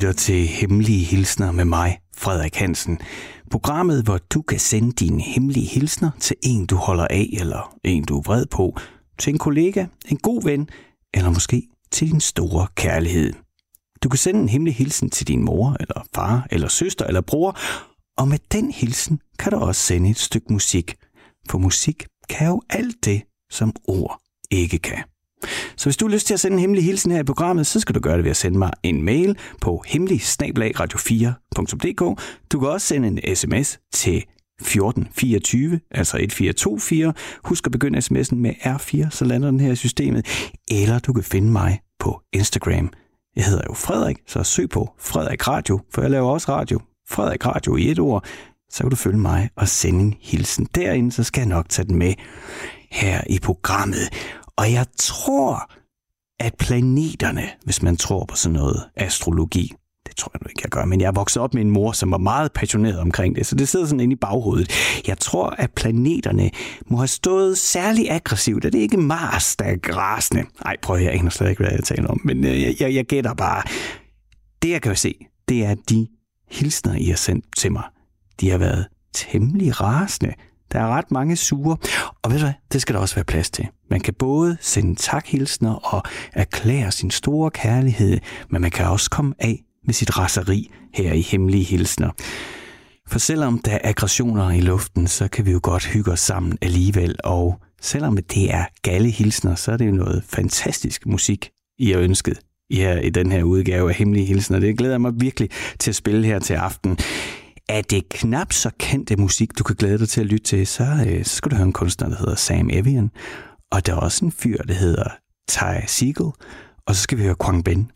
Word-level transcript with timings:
lytter 0.00 0.12
til 0.12 0.46
Hemmelige 0.46 1.04
Hilsner 1.04 1.52
med 1.52 1.64
mig, 1.64 1.98
Frederik 2.16 2.56
Hansen. 2.56 2.98
Programmet, 3.50 4.04
hvor 4.04 4.18
du 4.18 4.42
kan 4.42 4.58
sende 4.58 4.92
dine 4.92 5.22
hemmelige 5.22 5.66
hilsner 5.66 6.10
til 6.20 6.36
en, 6.42 6.66
du 6.66 6.76
holder 6.76 7.06
af, 7.10 7.28
eller 7.32 7.76
en, 7.84 8.04
du 8.04 8.18
er 8.18 8.22
vred 8.22 8.46
på, 8.46 8.78
til 9.18 9.32
en 9.32 9.38
kollega, 9.38 9.86
en 10.08 10.16
god 10.16 10.42
ven, 10.42 10.68
eller 11.14 11.30
måske 11.30 11.68
til 11.90 12.10
din 12.10 12.20
store 12.20 12.66
kærlighed. 12.74 13.32
Du 14.02 14.08
kan 14.08 14.18
sende 14.18 14.40
en 14.40 14.48
hemmelig 14.48 14.74
hilsen 14.74 15.10
til 15.10 15.28
din 15.28 15.44
mor, 15.44 15.76
eller 15.80 16.06
far, 16.14 16.46
eller 16.50 16.68
søster, 16.68 17.04
eller 17.04 17.20
bror, 17.20 17.58
og 18.18 18.28
med 18.28 18.38
den 18.52 18.72
hilsen 18.72 19.20
kan 19.38 19.52
du 19.52 19.58
også 19.58 19.80
sende 19.80 20.10
et 20.10 20.18
stykke 20.18 20.52
musik. 20.52 20.94
For 21.50 21.58
musik 21.58 22.06
kan 22.28 22.46
jo 22.46 22.62
alt 22.70 23.04
det, 23.04 23.22
som 23.50 23.72
ord 23.88 24.20
ikke 24.50 24.78
kan. 24.78 25.09
Så 25.76 25.86
hvis 25.86 25.96
du 25.96 26.06
har 26.06 26.12
lyst 26.12 26.26
til 26.26 26.34
at 26.34 26.40
sende 26.40 26.54
en 26.54 26.60
hemmelig 26.60 26.84
hilsen 26.84 27.12
her 27.12 27.20
i 27.20 27.24
programmet, 27.24 27.66
så 27.66 27.80
skal 27.80 27.94
du 27.94 28.00
gøre 28.00 28.16
det 28.16 28.24
ved 28.24 28.30
at 28.30 28.36
sende 28.36 28.58
mig 28.58 28.70
en 28.82 29.02
mail 29.02 29.38
på 29.60 29.84
hemmelig-radio4.dk. 29.86 32.20
Du 32.52 32.60
kan 32.60 32.68
også 32.68 32.86
sende 32.86 33.08
en 33.08 33.36
sms 33.36 33.78
til 33.92 34.24
1424, 34.60 35.80
altså 35.90 36.16
1424. 36.16 37.14
Husk 37.44 37.66
at 37.66 37.72
begynde 37.72 37.98
sms'en 37.98 38.34
med 38.34 38.52
R4, 38.60 39.10
så 39.10 39.24
lander 39.24 39.50
den 39.50 39.60
her 39.60 39.72
i 39.72 39.76
systemet. 39.76 40.26
Eller 40.70 40.98
du 40.98 41.12
kan 41.12 41.24
finde 41.24 41.52
mig 41.52 41.80
på 41.98 42.20
Instagram. 42.32 42.90
Jeg 43.36 43.44
hedder 43.44 43.62
jo 43.66 43.74
Frederik, 43.74 44.16
så 44.26 44.42
søg 44.42 44.68
på 44.68 44.94
Frederik 44.98 45.48
Radio, 45.48 45.80
for 45.94 46.02
jeg 46.02 46.10
laver 46.10 46.30
også 46.30 46.52
radio. 46.52 46.80
Frederik 47.08 47.46
Radio 47.46 47.76
i 47.76 47.90
et 47.90 47.98
ord. 47.98 48.24
Så 48.70 48.82
kan 48.82 48.90
du 48.90 48.96
følge 48.96 49.18
mig 49.18 49.50
og 49.56 49.68
sende 49.68 50.00
en 50.00 50.14
hilsen 50.20 50.68
derinde, 50.74 51.12
så 51.12 51.24
skal 51.24 51.40
jeg 51.40 51.48
nok 51.48 51.68
tage 51.68 51.88
den 51.88 51.96
med 51.96 52.14
her 52.90 53.20
i 53.26 53.38
programmet. 53.38 54.08
Og 54.60 54.72
jeg 54.72 54.86
tror, 54.98 55.70
at 56.40 56.54
planeterne, 56.54 57.42
hvis 57.64 57.82
man 57.82 57.96
tror 57.96 58.24
på 58.24 58.36
sådan 58.36 58.52
noget 58.52 58.88
astrologi, 58.96 59.72
det 60.06 60.16
tror 60.16 60.30
jeg 60.34 60.40
nu 60.44 60.48
ikke, 60.48 60.60
jeg 60.64 60.70
gør, 60.70 60.84
men 60.84 61.00
jeg 61.00 61.06
er 61.06 61.12
vokset 61.12 61.42
op 61.42 61.54
med 61.54 61.62
en 61.62 61.70
mor, 61.70 61.92
som 61.92 62.10
var 62.10 62.18
meget 62.18 62.52
passioneret 62.52 62.98
omkring 62.98 63.36
det, 63.36 63.46
så 63.46 63.54
det 63.54 63.68
sidder 63.68 63.86
sådan 63.86 64.00
inde 64.00 64.12
i 64.12 64.16
baghovedet. 64.16 64.70
Jeg 65.06 65.18
tror, 65.18 65.50
at 65.50 65.70
planeterne 65.70 66.50
må 66.86 66.96
have 66.96 67.08
stået 67.08 67.58
særlig 67.58 68.10
aggressivt. 68.10 68.64
Er 68.64 68.70
det 68.70 68.78
ikke 68.78 68.96
Mars, 68.96 69.56
der 69.56 69.64
er 69.64 69.76
græsende? 69.76 70.44
Nej, 70.64 70.76
prøv 70.82 70.96
at 70.96 71.02
jeg 71.04 71.12
aner 71.12 71.30
slet 71.30 71.50
ikke, 71.50 71.62
hvad 71.62 71.72
jeg 71.72 71.84
taler 71.84 72.08
om, 72.08 72.20
men 72.24 72.44
øh, 72.44 72.62
jeg, 72.62 72.74
jeg, 72.80 72.94
jeg 72.94 73.04
gætter 73.04 73.34
bare. 73.34 73.62
Det, 74.62 74.70
jeg 74.70 74.82
kan 74.82 74.96
se, 74.96 75.14
det 75.48 75.64
er, 75.64 75.70
at 75.70 75.78
de 75.90 76.06
hilsner, 76.50 76.94
I 76.94 77.04
har 77.04 77.16
sendt 77.16 77.44
til 77.56 77.72
mig, 77.72 77.84
de 78.40 78.50
har 78.50 78.58
været 78.58 78.86
temmelig 79.14 79.80
rasende. 79.80 80.34
Der 80.72 80.80
er 80.80 80.86
ret 80.86 81.10
mange 81.10 81.36
sure. 81.36 81.76
Og 82.22 82.30
ved 82.30 82.38
du 82.38 82.44
hvad, 82.44 82.52
det 82.72 82.82
skal 82.82 82.94
der 82.94 83.00
også 83.00 83.14
være 83.14 83.24
plads 83.24 83.50
til. 83.50 83.68
Man 83.90 84.00
kan 84.00 84.14
både 84.14 84.56
sende 84.60 84.94
takhilsner 84.94 85.72
og 85.74 86.02
erklære 86.32 86.92
sin 86.92 87.10
store 87.10 87.50
kærlighed, 87.50 88.18
men 88.50 88.62
man 88.62 88.70
kan 88.70 88.86
også 88.86 89.10
komme 89.10 89.34
af 89.38 89.64
med 89.86 89.94
sit 89.94 90.18
raseri 90.18 90.70
her 90.94 91.12
i 91.12 91.20
hemmelige 91.20 91.64
hilsner. 91.64 92.10
For 93.08 93.18
selvom 93.18 93.58
der 93.58 93.72
er 93.72 93.78
aggressioner 93.84 94.50
i 94.50 94.60
luften, 94.60 95.06
så 95.06 95.28
kan 95.28 95.46
vi 95.46 95.52
jo 95.52 95.60
godt 95.62 95.86
hygge 95.86 96.12
os 96.12 96.20
sammen 96.20 96.58
alligevel, 96.62 97.16
og 97.24 97.60
selvom 97.80 98.16
det 98.16 98.54
er 98.54 98.64
galle 98.82 99.10
hilsner, 99.10 99.54
så 99.54 99.72
er 99.72 99.76
det 99.76 99.86
jo 99.86 99.92
noget 99.92 100.24
fantastisk 100.28 101.06
musik, 101.06 101.50
I 101.78 101.90
har 101.90 101.98
ønsket 101.98 102.38
her 102.70 102.98
i 102.98 103.10
den 103.10 103.32
her 103.32 103.42
udgave 103.42 103.88
af 103.88 103.94
Hemmelige 103.94 104.26
Hilsner. 104.26 104.58
Det 104.58 104.78
glæder 104.78 104.98
mig 104.98 105.12
virkelig 105.16 105.50
til 105.78 105.90
at 105.90 105.94
spille 105.94 106.26
her 106.26 106.38
til 106.38 106.54
aften. 106.54 106.98
Er 107.68 107.82
det 107.82 108.08
knap 108.08 108.52
så 108.52 108.70
kendte 108.78 109.16
musik, 109.16 109.58
du 109.58 109.64
kan 109.64 109.76
glæde 109.76 109.98
dig 109.98 110.08
til 110.08 110.20
at 110.20 110.26
lytte 110.26 110.44
til, 110.44 110.66
så, 110.66 111.04
øh, 111.08 111.24
så 111.24 111.36
skal 111.36 111.50
du 111.50 111.56
høre 111.56 111.66
en 111.66 111.72
kunstner, 111.72 112.08
der 112.08 112.16
hedder 112.16 112.34
Sam 112.34 112.70
Evian. 112.72 113.10
Og 113.70 113.86
der 113.86 113.92
er 113.92 113.96
også 113.96 114.24
en 114.24 114.32
fyr, 114.32 114.62
der 114.62 114.74
hedder 114.74 115.08
Ty 115.48 115.86
Siegel. 115.86 116.30
Og 116.86 116.94
så 116.94 117.02
skal 117.02 117.18
vi 117.18 117.22
høre 117.22 117.36
Quang 117.44 117.64
Ben. 117.64 117.90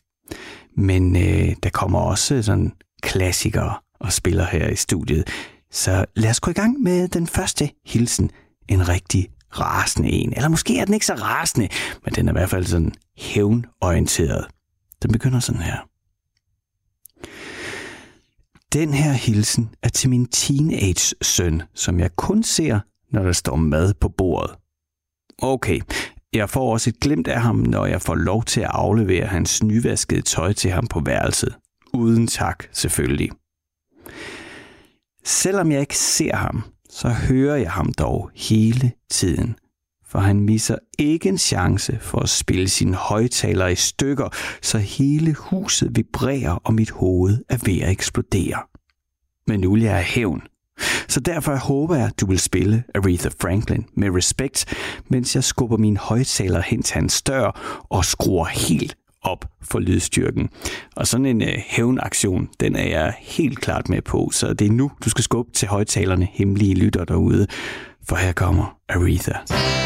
Men 0.77 1.17
øh, 1.17 1.57
der 1.63 1.71
kommer 1.71 1.99
også 1.99 2.43
sådan 2.43 2.73
klassikere 3.03 3.75
og 4.01 4.13
spiller 4.13 4.47
her 4.47 4.69
i 4.69 4.77
studiet. 4.77 5.29
Så 5.71 6.05
lad 6.17 6.31
os 6.31 6.41
gå 6.41 6.51
i 6.51 6.55
gang 6.55 6.81
med 6.83 7.09
den 7.09 7.27
første 7.27 7.71
hilsen. 7.87 8.31
En 8.69 8.89
rigtig 8.89 9.29
rasende 9.59 10.11
en. 10.11 10.33
Eller 10.37 10.49
måske 10.49 10.79
er 10.79 10.85
den 10.85 10.95
ikke 10.95 11.07
så 11.07 11.15
rasende, 11.15 11.69
men 12.05 12.15
den 12.15 12.29
er 12.29 12.33
i 12.33 12.39
hvert 12.39 12.51
fald 12.51 12.65
sådan 12.65 12.93
hævnorienteret. 13.19 14.47
Den 15.03 15.13
begynder 15.13 15.41
sådan 15.41 15.63
her. 15.63 15.94
Den 18.75 18.95
her 18.95 19.13
hilsen 19.13 19.71
er 19.83 19.89
til 19.89 20.11
min 20.11 20.27
teenage-søn, 20.27 21.63
som 21.75 22.01
jeg 22.01 22.17
kun 22.17 22.43
ser, 22.43 22.81
når 23.11 23.23
der 23.23 23.33
står 23.33 23.57
mad 23.57 23.95
på 23.95 24.09
bordet. 24.09 24.57
Okay, 25.43 25.81
jeg 26.33 26.51
får 26.51 26.73
også 26.73 26.91
et 26.91 27.01
glimt 27.01 27.29
af 27.29 27.41
ham, 27.43 27.57
når 27.57 27.87
jeg 27.87 28.03
får 28.03 28.15
lov 28.15 28.45
til 28.45 28.61
at 28.61 28.71
aflevere 28.71 29.27
hans 29.27 29.63
nyvaskede 29.63 30.23
tøj 30.23 30.53
til 30.53 30.71
ham 30.71 30.87
på 30.87 31.01
værelset. 31.01 31.55
Uden 31.93 32.27
tak, 32.27 32.65
selvfølgelig. 32.73 33.31
Selvom 35.25 35.73
jeg 35.73 35.81
ikke 35.81 35.99
ser 35.99 36.37
ham, 36.37 36.63
så 36.91 37.09
hører 37.09 37.57
jeg 37.57 37.71
ham 37.71 37.93
dog 37.93 38.31
hele 38.35 38.93
tiden. 39.11 39.57
For 40.07 40.19
han 40.19 40.41
misser 40.41 40.77
ikke 40.99 41.29
en 41.29 41.39
chance 41.39 41.99
for 42.01 42.19
at 42.19 42.29
spille 42.29 42.69
sine 42.69 42.95
højtaler 42.95 43.67
i 43.67 43.75
stykker, 43.75 44.29
så 44.63 44.79
hele 44.79 45.35
huset 45.35 45.97
vibrerer, 45.97 46.53
og 46.65 46.75
mit 46.75 46.91
hoved 46.91 47.45
er 47.49 47.59
ved 47.65 47.81
at 47.81 47.91
eksplodere. 47.91 48.63
Men 49.47 49.61
nu 49.61 49.73
vil 49.73 49.83
jeg 49.83 49.93
have 49.93 50.05
hævn. 50.05 50.43
Så 51.09 51.21
derfor 51.21 51.57
håber 51.57 51.97
jeg, 51.97 52.07
at 52.07 52.21
du 52.21 52.27
vil 52.27 52.39
spille 52.39 52.85
Aretha 52.95 53.29
Franklin 53.41 53.85
med 53.97 54.11
respekt, 54.11 54.75
mens 55.09 55.35
jeg 55.35 55.45
skubber 55.45 55.77
min 55.77 55.97
højtaler 55.97 56.61
hen 56.61 56.83
til 56.83 56.95
hans 56.95 57.23
dør 57.23 57.85
og 57.91 58.05
skruer 58.05 58.45
helt 58.45 58.97
op 59.23 59.45
for 59.63 59.79
lydstyrken. 59.79 60.49
Og 60.97 61.07
sådan 61.07 61.27
en 61.27 61.43
øh, 61.43 61.55
hævnaktion, 61.67 62.49
den 62.61 62.77
er 62.77 62.89
jeg 62.89 63.15
helt 63.21 63.61
klart 63.61 63.89
med 63.89 64.03
på, 64.03 64.31
så 64.33 64.55
det 64.55 64.67
er 64.67 64.73
nu, 64.73 64.91
du 65.05 65.11
skal 65.11 65.25
skubbe 65.25 65.53
til 65.53 65.69
højtalerne, 65.69 66.29
hemmelige 66.33 66.75
lytter 66.75 67.05
derude, 67.05 67.47
for 68.09 68.17
her 68.17 68.33
kommer 68.33 68.77
Aretha. 68.89 69.84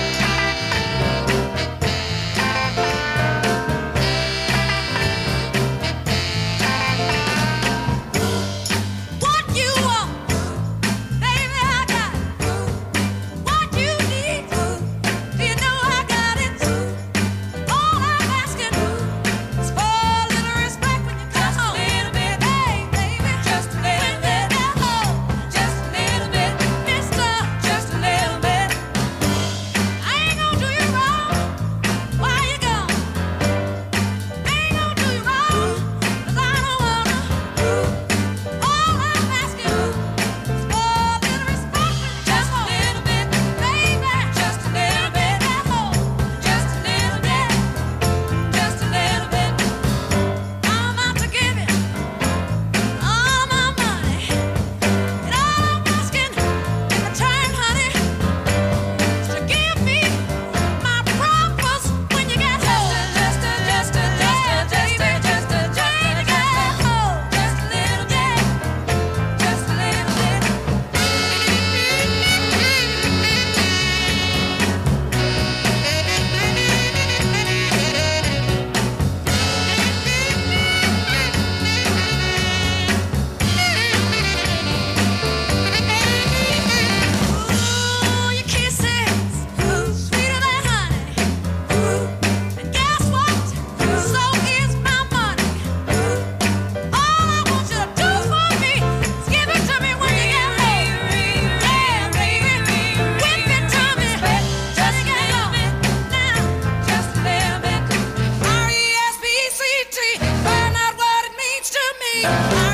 Bye. 112.23 112.68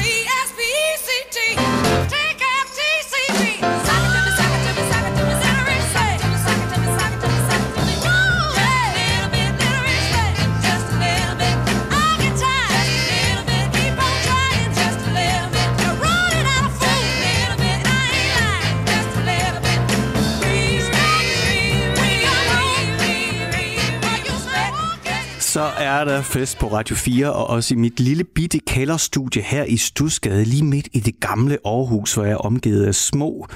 Er 26.05 26.09
der 26.09 26.23
fest 26.23 26.59
på 26.59 26.73
Radio 26.73 26.97
4, 26.97 27.33
og 27.33 27.47
også 27.47 27.75
i 27.75 27.77
mit 27.77 28.01
lille 28.01 28.25
bitte 28.25 28.59
kælderstudie 28.59 29.43
her 29.43 29.65
i 29.65 29.77
Stusgade, 29.77 30.45
lige 30.45 30.65
midt 30.65 30.89
i 30.93 31.01
det 31.01 31.21
gamle 31.21 31.59
Aarhus, 31.65 32.15
hvor 32.15 32.25
jeg 32.25 32.33
er 32.33 32.37
omgivet 32.37 32.87
af 32.87 32.95
små 32.95 33.47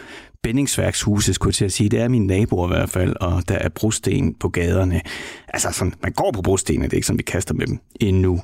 bindingsværkshuse, 0.43 1.35
skulle 1.35 1.49
jeg 1.49 1.55
til 1.55 1.65
at 1.65 1.73
sige. 1.73 1.89
Det 1.89 2.01
er 2.01 2.09
mine 2.09 2.27
naboer 2.27 2.69
i 2.69 2.77
hvert 2.77 2.91
fald, 2.91 3.17
og 3.21 3.49
der 3.49 3.55
er 3.55 3.69
brosten 3.69 4.35
på 4.35 4.49
gaderne. 4.49 5.01
Altså 5.49 5.71
sådan, 5.73 5.95
man 6.03 6.13
går 6.13 6.33
på 6.33 6.43
brostenene, 6.43 6.85
det 6.85 6.93
er 6.93 6.97
ikke 6.97 7.07
sådan, 7.07 7.19
vi 7.19 7.23
kaster 7.23 7.55
med 7.55 7.67
dem 7.67 7.79
endnu. 8.01 8.41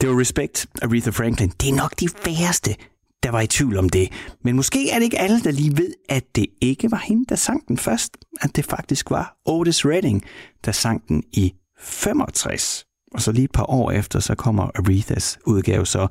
Det 0.00 0.08
var 0.08 0.20
Respect, 0.20 0.66
Aretha 0.82 1.10
Franklin. 1.10 1.52
Det 1.60 1.68
er 1.68 1.74
nok 1.74 2.00
de 2.00 2.08
færreste, 2.08 2.74
der 3.22 3.30
var 3.30 3.40
i 3.40 3.46
tvivl 3.46 3.78
om 3.78 3.88
det. 3.88 4.08
Men 4.44 4.56
måske 4.56 4.90
er 4.90 4.94
det 4.94 5.04
ikke 5.04 5.18
alle, 5.18 5.40
der 5.40 5.50
lige 5.50 5.76
ved, 5.76 5.94
at 6.08 6.24
det 6.36 6.46
ikke 6.60 6.90
var 6.90 7.02
hende, 7.04 7.24
der 7.28 7.36
sang 7.36 7.68
den 7.68 7.78
først. 7.78 8.16
At 8.40 8.56
det 8.56 8.64
faktisk 8.64 9.10
var 9.10 9.36
Otis 9.44 9.86
Redding, 9.86 10.24
der 10.64 10.72
sang 10.72 11.08
den 11.08 11.22
i 11.32 11.52
65. 11.78 12.86
Og 13.16 13.22
så 13.22 13.32
lige 13.32 13.44
et 13.44 13.52
par 13.52 13.70
år 13.70 13.90
efter, 13.90 14.20
så 14.20 14.34
kommer 14.34 14.62
Arethas 14.62 15.38
udgave 15.46 15.86
så, 15.86 16.08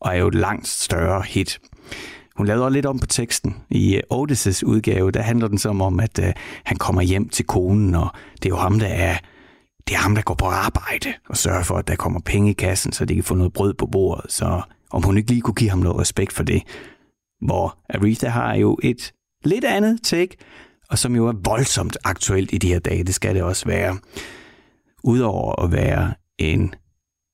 og 0.00 0.14
er 0.14 0.18
jo 0.18 0.28
et 0.28 0.34
langt 0.34 0.68
større 0.68 1.22
hit. 1.22 1.58
Hun 2.36 2.46
lavede 2.46 2.64
også 2.64 2.74
lidt 2.74 2.86
om 2.86 2.98
på 2.98 3.06
teksten. 3.06 3.56
I 3.70 4.00
Odysseus 4.10 4.62
Otis' 4.62 4.66
udgave, 4.66 5.10
der 5.10 5.22
handler 5.22 5.48
den 5.48 5.58
som 5.58 5.82
om, 5.82 6.00
at 6.00 6.18
uh, 6.18 6.24
han 6.64 6.76
kommer 6.76 7.02
hjem 7.02 7.28
til 7.28 7.46
konen, 7.46 7.94
og 7.94 8.08
det 8.36 8.44
er 8.44 8.48
jo 8.48 8.56
ham, 8.56 8.78
der 8.78 8.86
er 8.86 9.16
det 9.88 9.94
er 9.94 9.98
ham, 9.98 10.14
der 10.14 10.22
går 10.22 10.34
på 10.34 10.44
arbejde 10.44 11.12
og 11.28 11.36
sørger 11.36 11.62
for, 11.62 11.74
at 11.74 11.88
der 11.88 11.96
kommer 11.96 12.20
penge 12.20 12.50
i 12.50 12.52
kassen, 12.52 12.92
så 12.92 13.04
de 13.04 13.14
kan 13.14 13.24
få 13.24 13.34
noget 13.34 13.52
brød 13.52 13.74
på 13.74 13.86
bordet. 13.86 14.32
Så 14.32 14.62
om 14.90 15.02
hun 15.02 15.16
ikke 15.16 15.30
lige 15.30 15.40
kunne 15.40 15.54
give 15.54 15.70
ham 15.70 15.78
noget 15.78 15.98
respekt 15.98 16.32
for 16.32 16.42
det. 16.42 16.62
Hvor 17.40 17.78
Aretha 17.88 18.28
har 18.28 18.54
jo 18.54 18.78
et 18.82 19.12
lidt 19.44 19.64
andet 19.64 20.00
take, 20.02 20.36
og 20.90 20.98
som 20.98 21.16
jo 21.16 21.26
er 21.26 21.32
voldsomt 21.44 21.96
aktuelt 22.04 22.52
i 22.52 22.58
de 22.58 22.68
her 22.68 22.78
dage. 22.78 23.04
Det 23.04 23.14
skal 23.14 23.34
det 23.34 23.42
også 23.42 23.66
være. 23.66 23.98
Udover 25.04 25.62
at 25.62 25.72
være 25.72 26.14
en 26.38 26.74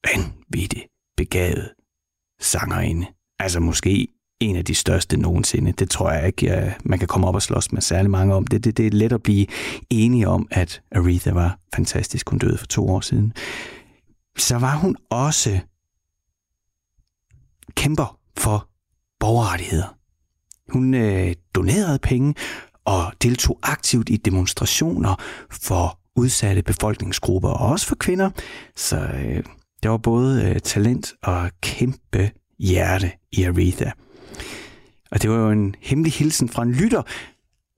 vanvittig 0.07 0.87
begavet 1.17 1.71
sangerinde. 2.41 3.07
Altså 3.39 3.61
måske 3.61 4.09
en 4.41 4.57
af 4.57 4.65
de 4.65 4.75
største 4.75 5.17
nogensinde. 5.17 5.73
Det 5.73 5.91
tror 5.91 6.11
jeg 6.11 6.27
ikke, 6.27 6.77
man 6.85 6.99
kan 6.99 7.09
komme 7.09 7.27
op 7.27 7.35
og 7.35 7.43
slås 7.43 7.73
med 7.73 7.83
særlig 7.83 8.11
mange 8.11 8.35
om. 8.35 8.47
Det, 8.47 8.65
det, 8.65 8.77
det 8.77 8.87
er 8.87 8.91
let 8.91 9.13
at 9.13 9.23
blive 9.23 9.47
enige 9.91 10.29
om, 10.29 10.49
at 10.51 10.83
Aretha 10.93 11.33
var 11.33 11.59
fantastisk. 11.75 12.31
Hun 12.31 12.39
døde 12.39 12.59
for 12.59 12.67
to 12.67 12.89
år 12.89 13.01
siden. 13.01 13.33
Så 14.39 14.59
var 14.59 14.77
hun 14.77 14.97
også 15.11 15.61
kæmper 17.75 18.19
for 18.39 18.69
borgerrettigheder. 19.21 19.97
Hun 20.73 20.95
øh, 20.95 21.35
donerede 21.55 21.99
penge 21.99 22.35
og 22.85 23.13
deltog 23.23 23.59
aktivt 23.63 24.09
i 24.09 24.17
demonstrationer 24.17 25.15
for 25.51 26.00
udsatte 26.17 26.63
befolkningsgrupper, 26.63 27.49
og 27.49 27.69
også 27.69 27.87
for 27.87 27.95
kvinder. 27.95 28.31
Så 28.77 28.97
øh, 28.97 29.45
der 29.83 29.89
var 29.89 29.97
både 29.97 30.45
øh, 30.45 30.61
talent 30.61 31.13
og 31.23 31.51
kæmpe 31.61 32.31
hjerte 32.59 33.11
i 33.33 33.45
Aretha. 33.45 33.91
Og 35.11 35.23
det 35.23 35.31
var 35.31 35.37
jo 35.37 35.51
en 35.51 35.75
hemmelig 35.81 36.13
hilsen 36.13 36.49
fra 36.49 36.63
en 36.63 36.73
lytter, 36.73 37.03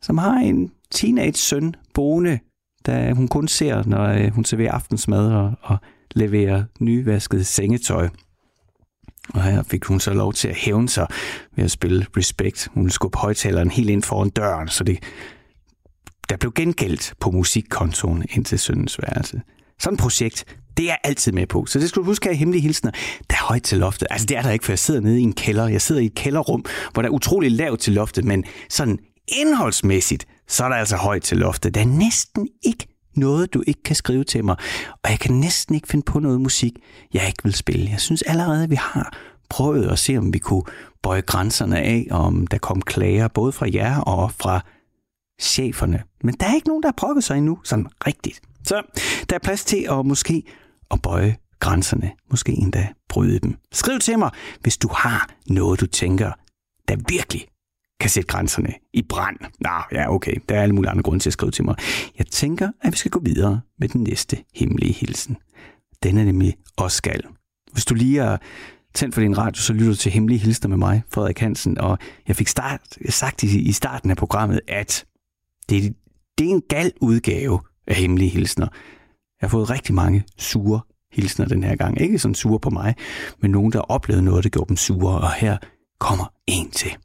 som 0.03 0.19
har 0.19 0.35
en 0.35 0.73
teenage-søn 0.91 1.75
boende, 1.95 2.39
da 2.87 3.13
hun 3.13 3.29
kun 3.29 3.49
ser, 3.49 3.83
når 3.87 4.07
øh, 4.09 4.33
hun 4.35 4.45
serverer 4.45 4.73
aftensmad 4.73 5.33
og, 5.33 5.53
og 5.63 5.77
leverer 6.15 6.65
nyvasket 6.81 7.47
sengetøj. 7.47 8.09
Og 9.35 9.43
her 9.43 9.63
fik 9.63 9.85
hun 9.85 10.01
så 10.01 10.13
lov 10.15 10.33
til 10.33 10.49
at 10.49 10.57
hævne 10.57 10.89
sig 10.89 11.07
ved 11.57 11.65
at 11.65 11.71
spille 11.71 12.07
Respect. 12.17 12.69
Hun 12.75 12.83
skubbede 12.83 12.93
skubbe 12.93 13.19
højtaleren 13.19 13.71
helt 13.71 13.91
ind 13.91 14.03
foran 14.03 14.31
døren, 14.31 14.69
så 14.69 14.85
det, 14.85 14.99
der 16.29 16.37
blev 16.37 16.53
gengældt 16.53 17.15
på 17.21 17.31
musikkontoen 17.31 18.25
ind 18.31 18.45
til 18.45 18.59
søndens 18.59 18.99
værelse. 19.03 19.41
Sådan 19.79 19.95
et 19.95 20.01
projekt, 20.01 20.45
det 20.77 20.83
er 20.83 20.87
jeg 20.87 20.99
altid 21.05 21.33
med 21.33 21.47
på. 21.47 21.67
Så 21.67 21.79
det 21.79 21.89
skal 21.89 22.01
du 22.01 22.07
huske 22.07 22.31
af 22.31 22.37
hemmelige 22.37 22.63
hilsner. 22.63 22.91
Der 23.31 23.37
er 23.37 23.45
højt 23.45 23.63
til 23.63 23.79
loftet. 23.79 24.09
Altså 24.11 24.27
det 24.27 24.37
er 24.37 24.43
der 24.43 24.51
ikke, 24.51 24.65
for 24.65 24.73
jeg 24.73 24.79
sidder 24.79 25.01
nede 25.01 25.21
i 25.21 25.23
en 25.23 25.33
kælder. 25.33 25.69
Jeg 25.69 25.83
sidder 25.83 26.01
i 26.01 26.07
et 26.07 26.15
kælderrum, 26.15 26.65
hvor 26.93 27.03
der 27.03 27.09
er 27.09 27.13
utrolig 27.13 27.53
lavt 27.53 27.81
til 27.81 27.93
loftet, 27.93 28.25
men 28.25 28.45
sådan 28.69 28.99
indholdsmæssigt, 29.29 30.27
så 30.49 30.65
er 30.65 30.69
der 30.69 30.77
altså 30.77 30.97
højt 30.97 31.23
til 31.23 31.39
loftet. 31.39 31.75
Der 31.75 31.81
er 31.81 31.85
næsten 31.85 32.49
ikke 32.63 32.87
noget, 33.17 33.55
du 33.55 33.63
ikke 33.67 33.83
kan 33.83 33.97
skrive 33.97 34.25
til 34.25 34.45
mig. 34.45 34.57
Og 35.05 35.11
jeg 35.11 35.19
kan 35.19 35.35
næsten 35.35 35.75
ikke 35.75 35.89
finde 35.89 36.05
på 36.05 36.19
noget 36.19 36.41
musik, 36.41 36.73
jeg 37.15 37.27
ikke 37.27 37.43
vil 37.45 37.55
spille. 37.55 37.91
Jeg 37.91 38.01
synes 38.01 38.23
allerede, 38.23 38.65
at 38.65 38.71
vi 38.71 38.79
har 38.79 39.13
prøvet 39.51 39.89
at 39.89 39.99
se, 39.99 40.17
om 40.17 40.35
vi 40.35 40.39
kunne 40.39 40.63
bøje 41.03 41.21
grænserne 41.21 41.81
af, 41.81 42.07
om 42.11 42.47
der 42.47 42.59
kom 42.59 42.83
klager 42.83 43.29
både 43.29 43.53
fra 43.53 43.67
jer 43.73 44.01
og 44.01 44.33
fra 44.39 44.65
cheferne. 45.43 46.03
Men 46.25 46.35
der 46.41 46.47
er 46.47 46.55
ikke 46.55 46.69
nogen, 46.69 46.83
der 46.83 46.89
har 46.89 46.95
prøvet 46.97 47.25
sig 47.25 47.39
endnu, 47.39 47.59
sådan 47.65 47.87
rigtigt. 48.07 48.41
Så 48.65 48.83
der 49.31 49.35
er 49.35 49.41
plads 49.41 49.65
til 49.65 49.87
at 49.91 50.07
måske 50.07 50.43
at 50.91 51.03
bøje 51.03 51.37
grænserne, 51.61 52.13
måske 52.31 52.53
endda 52.53 52.89
bryde 53.09 53.39
dem. 53.39 53.57
Skriv 53.73 53.99
til 53.99 54.19
mig, 54.19 54.31
hvis 54.61 54.79
du 54.79 54.89
har 54.95 55.31
noget, 55.47 55.81
du 55.81 55.87
tænker, 55.87 56.33
der 56.89 56.97
virkelig 57.09 57.47
kan 58.01 58.11
sætte 58.11 58.27
grænserne 58.27 58.73
i 58.93 59.03
brand. 59.03 59.37
Nå, 59.61 59.71
ja, 59.93 60.15
okay. 60.15 60.35
Der 60.49 60.57
er 60.57 60.63
alle 60.63 60.75
mulige 60.75 60.91
andre 60.91 61.03
grunde 61.03 61.23
til 61.23 61.29
at 61.29 61.33
skrive 61.33 61.51
til 61.51 61.65
mig. 61.65 61.77
Jeg 62.19 62.27
tænker, 62.27 62.71
at 62.81 62.93
vi 62.93 62.97
skal 62.97 63.11
gå 63.11 63.21
videre 63.21 63.61
med 63.79 63.89
den 63.89 64.03
næste 64.03 64.45
hemmelige 64.55 64.93
hilsen. 64.93 65.37
Den 66.03 66.19
er 66.19 66.25
nemlig 66.25 66.57
Oskal. 66.77 67.23
Hvis 67.73 67.85
du 67.85 67.95
lige 67.95 68.21
er 68.21 68.37
tændt 68.95 69.15
for 69.15 69.21
din 69.21 69.39
radio, 69.39 69.63
så 69.63 69.73
lytter 69.73 69.93
du 69.93 69.97
til 69.97 70.13
Hemmelige 70.13 70.39
Hilsner 70.39 70.69
med 70.69 70.77
mig, 70.77 71.03
Frederik 71.11 71.39
Hansen. 71.39 71.79
Og 71.79 71.99
jeg 72.29 72.37
fik 72.37 72.49
start, 72.49 72.81
sagt 73.09 73.43
i, 73.43 73.61
i 73.61 73.73
starten 73.73 74.11
af 74.11 74.17
programmet, 74.17 74.61
at 74.69 75.05
det, 75.69 75.95
det 76.39 76.47
er 76.47 76.51
en 76.51 76.63
gal 76.69 76.93
udgave 77.01 77.61
af 77.87 77.95
Hemmelige 77.95 78.31
Hilsner. 78.31 78.67
Jeg 79.41 79.47
har 79.47 79.49
fået 79.49 79.71
rigtig 79.71 79.95
mange 79.95 80.25
sure 80.39 80.81
hilsner 81.13 81.47
den 81.47 81.65
her 81.65 81.77
gang. 81.77 82.01
Ikke 82.01 82.19
sådan 82.19 82.35
sure 82.35 82.61
på 82.61 82.71
mig, 82.71 82.95
men 83.41 83.51
nogen, 83.51 83.73
der 83.73 83.81
oplevede 83.81 84.25
noget, 84.25 84.45
der 84.45 84.51
gjorde 84.51 84.69
dem 84.69 84.77
sure. 84.77 85.21
Og 85.21 85.33
her 85.33 85.57
kommer 85.99 86.33
en 86.47 86.71
til. 86.71 86.97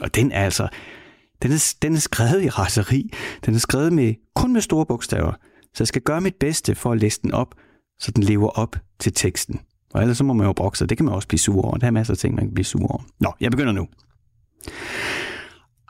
Og 0.00 0.14
den 0.14 0.32
er 0.32 0.44
altså, 0.44 0.68
den 1.42 1.52
er, 1.52 1.74
den 1.82 1.94
er 1.94 1.98
skrevet 1.98 2.42
i 2.42 2.48
raseri. 2.48 3.10
Den 3.46 3.54
er 3.54 3.58
skrevet 3.58 3.92
med, 3.92 4.14
kun 4.34 4.52
med 4.52 4.60
store 4.60 4.86
bogstaver. 4.86 5.32
Så 5.74 5.76
jeg 5.82 5.88
skal 5.88 6.02
gøre 6.02 6.20
mit 6.20 6.34
bedste 6.40 6.74
for 6.74 6.92
at 6.92 6.98
læse 6.98 7.20
den 7.22 7.32
op, 7.32 7.54
så 7.98 8.10
den 8.10 8.22
lever 8.22 8.48
op 8.48 8.76
til 9.00 9.12
teksten. 9.12 9.60
Og 9.94 10.00
ellers 10.00 10.16
så 10.16 10.24
må 10.24 10.32
man 10.32 10.46
jo 10.46 10.52
brokse, 10.52 10.86
det 10.86 10.96
kan 10.96 11.04
man 11.04 11.14
også 11.14 11.28
blive 11.28 11.38
sur 11.38 11.62
over. 11.62 11.76
Der 11.76 11.86
er 11.86 11.90
masser 11.90 12.14
af 12.14 12.18
ting, 12.18 12.34
man 12.34 12.44
kan 12.44 12.54
blive 12.54 12.64
sur 12.64 12.86
over. 12.86 13.02
Nå, 13.20 13.32
jeg 13.40 13.50
begynder 13.50 13.72
nu. 13.72 13.88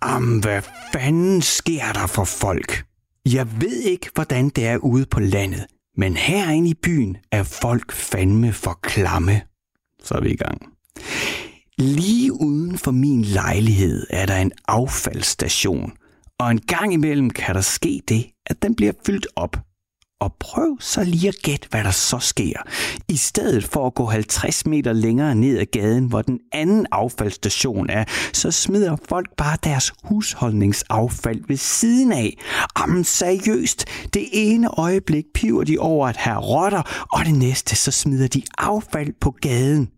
Am, 0.04 0.38
hvad 0.38 0.62
fanden 0.92 1.42
sker 1.42 1.92
der 1.92 2.06
for 2.06 2.24
folk? 2.24 2.84
Jeg 3.26 3.60
ved 3.60 3.80
ikke, 3.80 4.10
hvordan 4.14 4.48
det 4.48 4.66
er 4.66 4.76
ude 4.76 5.06
på 5.06 5.20
landet, 5.20 5.66
men 5.96 6.16
herinde 6.16 6.70
i 6.70 6.74
byen 6.74 7.16
er 7.32 7.42
folk 7.42 7.92
fandme 7.92 8.52
for 8.52 8.78
klamme. 8.82 9.42
Så 10.02 10.14
er 10.14 10.20
vi 10.20 10.30
i 10.30 10.36
gang. 10.36 10.62
Lige 11.78 12.32
uden 12.32 12.78
for 12.78 12.90
min 12.90 13.22
lejlighed 13.22 14.06
er 14.10 14.26
der 14.26 14.36
en 14.36 14.52
affaldsstation, 14.68 15.92
og 16.38 16.50
en 16.50 16.60
gang 16.60 16.94
imellem 16.94 17.30
kan 17.30 17.54
der 17.54 17.60
ske 17.60 18.02
det, 18.08 18.26
at 18.46 18.62
den 18.62 18.74
bliver 18.74 18.92
fyldt 19.06 19.26
op. 19.36 19.56
Og 20.22 20.34
prøv 20.40 20.80
så 20.80 21.04
lige 21.04 21.28
at 21.28 21.34
gætte, 21.42 21.68
hvad 21.70 21.84
der 21.84 21.90
så 21.90 22.18
sker. 22.18 22.52
I 23.08 23.16
stedet 23.16 23.64
for 23.64 23.86
at 23.86 23.94
gå 23.94 24.06
50 24.06 24.66
meter 24.66 24.92
længere 24.92 25.34
ned 25.34 25.58
ad 25.58 25.66
gaden, 25.66 26.06
hvor 26.06 26.22
den 26.22 26.40
anden 26.52 26.86
affaldsstation 26.92 27.90
er, 27.90 28.04
så 28.32 28.50
smider 28.50 28.96
folk 29.08 29.36
bare 29.36 29.56
deres 29.64 29.92
husholdningsaffald 30.04 31.42
ved 31.48 31.56
siden 31.56 32.12
af. 32.12 32.38
Jamen 32.78 33.04
seriøst, 33.04 33.84
det 34.14 34.28
ene 34.32 34.68
øjeblik 34.68 35.24
piver 35.34 35.64
de 35.64 35.78
over 35.78 36.08
at 36.08 36.16
have 36.16 36.38
rotter, 36.38 37.06
og 37.12 37.24
det 37.24 37.34
næste 37.34 37.76
så 37.76 37.90
smider 37.90 38.28
de 38.28 38.42
affald 38.58 39.12
på 39.20 39.30
gaden. 39.30 39.88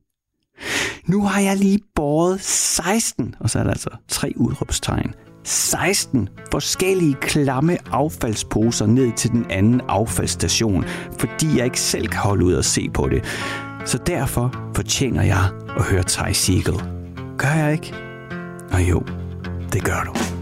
Nu 1.06 1.24
har 1.24 1.40
jeg 1.40 1.56
lige 1.56 1.78
båret 1.94 2.40
16, 2.40 3.34
og 3.40 3.50
så 3.50 3.58
er 3.58 3.62
der 3.62 3.70
altså 3.70 3.90
tre 4.08 4.32
udråbstegn, 4.36 5.14
16 5.44 6.28
forskellige 6.50 7.14
klamme 7.14 7.78
affaldsposer 7.92 8.86
ned 8.86 9.12
til 9.12 9.30
den 9.30 9.46
anden 9.50 9.80
affaldsstation, 9.88 10.84
fordi 11.18 11.56
jeg 11.56 11.64
ikke 11.64 11.80
selv 11.80 12.08
kan 12.08 12.20
holde 12.20 12.44
ud 12.44 12.54
og 12.54 12.64
se 12.64 12.88
på 12.94 13.08
det. 13.08 13.24
Så 13.84 13.98
derfor 14.06 14.70
fortjener 14.76 15.22
jeg 15.22 15.50
at 15.76 15.84
høre 15.84 16.02
Ty 16.02 16.32
Siegel. 16.32 16.82
Gør 17.38 17.52
jeg 17.52 17.72
ikke? 17.72 17.94
Og 18.72 18.90
jo, 18.90 19.02
det 19.72 19.84
gør 19.84 20.02
du. 20.06 20.33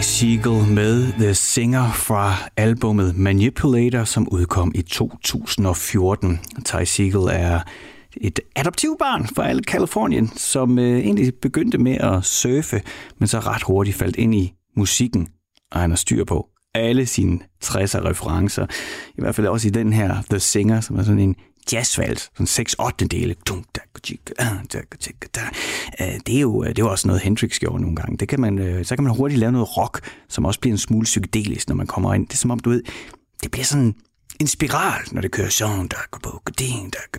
Ty 0.00 0.04
Siegel 0.04 0.74
med 0.74 1.12
The 1.12 1.34
Singer 1.34 1.92
fra 1.92 2.34
albummet 2.56 3.16
Manipulator, 3.16 4.04
som 4.04 4.28
udkom 4.32 4.72
i 4.74 4.82
2014. 4.82 6.40
Ty 6.64 6.84
Siegel 6.84 7.28
er 7.32 7.60
et 8.20 8.40
adoptivbarn 8.56 9.26
fra 9.26 9.48
alle 9.48 9.62
Kalifornien, 9.62 10.28
som 10.28 10.78
øh, 10.78 10.98
egentlig 10.98 11.34
begyndte 11.42 11.78
med 11.78 11.96
at 11.96 12.24
surfe, 12.24 12.82
men 13.18 13.28
så 13.28 13.38
ret 13.38 13.62
hurtigt 13.62 13.96
faldt 13.96 14.16
ind 14.16 14.34
i 14.34 14.52
musikken, 14.76 15.28
og 15.72 15.80
han 15.80 15.90
har 15.90 15.96
styr 15.96 16.24
på 16.24 16.48
alle 16.74 17.06
sine 17.06 17.38
60'er 17.64 18.08
referencer. 18.08 18.66
I 19.08 19.20
hvert 19.20 19.34
fald 19.34 19.46
også 19.46 19.68
i 19.68 19.70
den 19.70 19.92
her 19.92 20.22
The 20.30 20.38
Singer, 20.40 20.80
som 20.80 20.96
er 20.96 21.02
sådan 21.02 21.20
en 21.20 21.36
jazzvals, 21.72 22.22
sådan 22.22 22.46
6 22.46 22.74
8 22.74 23.06
dele. 23.06 23.34
Det 26.26 26.36
er 26.36 26.40
jo 26.40 26.62
øh, 26.62 26.68
det 26.68 26.78
er 26.78 26.82
jo 26.82 26.90
også 26.90 27.08
noget 27.08 27.22
Hendrix 27.22 27.58
gjorde 27.58 27.82
nogle 27.82 27.96
gange. 27.96 28.16
Det 28.16 28.28
kan 28.28 28.40
man, 28.40 28.58
øh, 28.58 28.84
så 28.84 28.96
kan 28.96 29.04
man 29.04 29.16
hurtigt 29.16 29.40
lave 29.40 29.52
noget 29.52 29.76
rock, 29.76 30.00
som 30.28 30.44
også 30.44 30.60
bliver 30.60 30.74
en 30.74 30.78
smule 30.78 31.04
psykedelisk, 31.04 31.68
når 31.68 31.76
man 31.76 31.86
kommer 31.86 32.14
ind. 32.14 32.26
Det 32.26 32.32
er 32.32 32.36
som 32.36 32.50
om, 32.50 32.58
du 32.58 32.70
ved, 32.70 32.82
det 33.42 33.50
bliver 33.50 33.64
sådan 33.64 33.94
en 34.40 34.46
spiral, 34.46 35.02
når 35.12 35.20
det 35.20 35.30
kører 35.30 35.48
sådan, 35.48 35.88
der 35.88 35.96
går 36.10 36.20
på, 36.22 36.42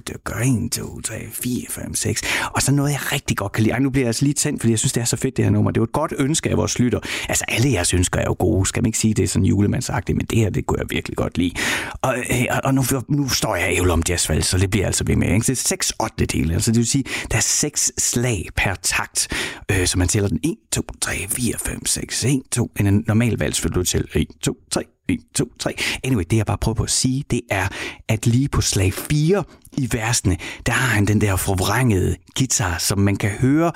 der 0.07 0.17
går 0.23 0.65
1, 0.65 0.71
2, 0.71 1.01
3, 1.01 1.15
4, 1.31 1.65
5, 1.69 1.95
6. 1.95 2.21
Og 2.53 2.61
så 2.61 2.71
noget, 2.71 2.91
jeg 2.91 3.11
rigtig 3.11 3.37
godt 3.37 3.51
kan 3.51 3.63
lide. 3.63 3.73
Ej, 3.73 3.79
nu 3.79 3.89
bliver 3.89 4.03
jeg 4.03 4.07
altså 4.07 4.25
lige 4.25 4.33
tændt, 4.33 4.61
fordi 4.61 4.71
jeg 4.71 4.79
synes, 4.79 4.93
det 4.93 5.01
er 5.01 5.05
så 5.05 5.17
fedt, 5.17 5.37
det 5.37 5.45
her 5.45 5.51
nummer. 5.51 5.71
Det 5.71 5.77
er 5.77 5.81
jo 5.81 5.83
et 5.83 5.91
godt 5.91 6.13
ønske 6.17 6.49
af 6.49 6.57
vores 6.57 6.79
lytter. 6.79 6.99
Altså, 7.29 7.45
alle 7.47 7.71
jeres 7.71 7.93
ønsker 7.93 8.19
er 8.19 8.23
jo 8.23 8.35
gode. 8.39 8.65
Skal 8.65 8.83
man 8.83 8.87
ikke 8.87 8.97
sige, 8.97 9.13
det 9.13 9.23
er 9.23 9.27
sådan 9.27 9.45
julemandsagtigt, 9.45 10.17
men 10.17 10.25
det 10.25 10.37
her, 10.37 10.49
det 10.49 10.65
kunne 10.65 10.79
jeg 10.79 10.87
virkelig 10.89 11.17
godt 11.17 11.37
lide. 11.37 11.53
Og, 12.01 12.17
øh, 12.17 12.45
og, 12.49 12.61
og 12.63 12.73
nu, 12.73 12.83
nu 13.09 13.29
står 13.29 13.55
jeg 13.55 13.73
ævle 13.77 13.93
om 13.93 14.03
jazzvalg, 14.09 14.43
så 14.43 14.57
det 14.57 14.69
bliver 14.69 14.85
altså 14.85 15.03
ved 15.03 15.15
med. 15.15 15.27
Ikke? 15.27 15.39
Det 15.39 15.49
er 15.49 15.55
6 15.55 15.93
8 15.99 16.25
dele. 16.25 16.53
Altså, 16.53 16.71
det 16.71 16.77
vil 16.77 16.87
sige, 16.87 17.03
der 17.31 17.37
er 17.37 17.41
seks 17.41 17.91
slag 17.97 18.47
per 18.55 18.75
takt, 18.75 19.27
øh, 19.71 19.87
så 19.87 19.97
man 19.97 20.07
tæller 20.07 20.29
den 20.29 20.39
1, 20.43 20.55
2, 20.71 20.81
3, 21.01 21.13
4, 21.29 21.53
5, 21.65 21.85
6, 21.85 22.23
1, 22.23 22.41
2. 22.51 22.71
En 22.79 23.03
normal 23.07 23.39
vals 23.39 23.63
vil 23.63 23.71
du 23.71 23.83
til 23.83 24.07
1, 24.13 24.27
2, 24.41 24.57
3, 24.71 24.83
1, 25.09 25.19
2, 25.35 25.45
3. 25.59 25.73
Anyway, 26.03 26.23
det 26.29 26.37
jeg 26.37 26.45
bare 26.45 26.57
prøver 26.57 26.75
på 26.75 26.83
at 26.83 26.91
sige, 26.91 27.23
det 27.31 27.41
er, 27.51 27.67
at 28.07 28.25
lige 28.25 28.49
på 28.49 28.61
slag 28.61 28.93
4 28.93 29.43
i 29.77 29.89
versene, 29.91 30.37
der 30.65 30.71
har 30.71 30.95
han 30.95 31.05
den 31.05 31.21
der 31.21 31.35
forvrængede 31.35 32.15
guitar, 32.37 32.77
som 32.77 32.99
man 32.99 33.15
kan 33.15 33.29
høre 33.29 33.71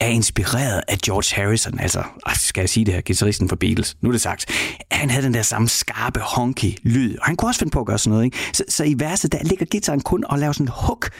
er 0.00 0.06
inspireret 0.06 0.82
af 0.88 0.98
George 0.98 1.42
Harrison, 1.42 1.78
altså, 1.80 2.02
skal 2.34 2.62
jeg 2.62 2.68
sige 2.68 2.86
det 2.86 2.94
her, 2.94 3.00
guitaristen 3.00 3.48
for 3.48 3.56
Beatles, 3.56 3.96
nu 4.02 4.08
er 4.08 4.12
det 4.12 4.20
sagt. 4.20 4.46
Han 4.90 5.10
havde 5.10 5.26
den 5.26 5.34
der 5.34 5.42
samme 5.42 5.68
skarpe, 5.68 6.20
honky 6.20 6.78
lyd, 6.82 7.18
og 7.18 7.26
han 7.26 7.36
kunne 7.36 7.48
også 7.48 7.58
finde 7.58 7.70
på 7.70 7.80
at 7.80 7.86
gøre 7.86 7.98
sådan 7.98 8.10
noget, 8.10 8.24
ikke? 8.24 8.38
Så, 8.52 8.64
så 8.68 8.84
i 8.84 8.94
verset, 8.98 9.32
der 9.32 9.42
ligger 9.42 9.66
gitaren 9.66 10.00
kun 10.00 10.24
og 10.24 10.38
laver 10.38 10.52
sådan 10.52 10.64
en 10.64 10.72
hook 10.74 11.10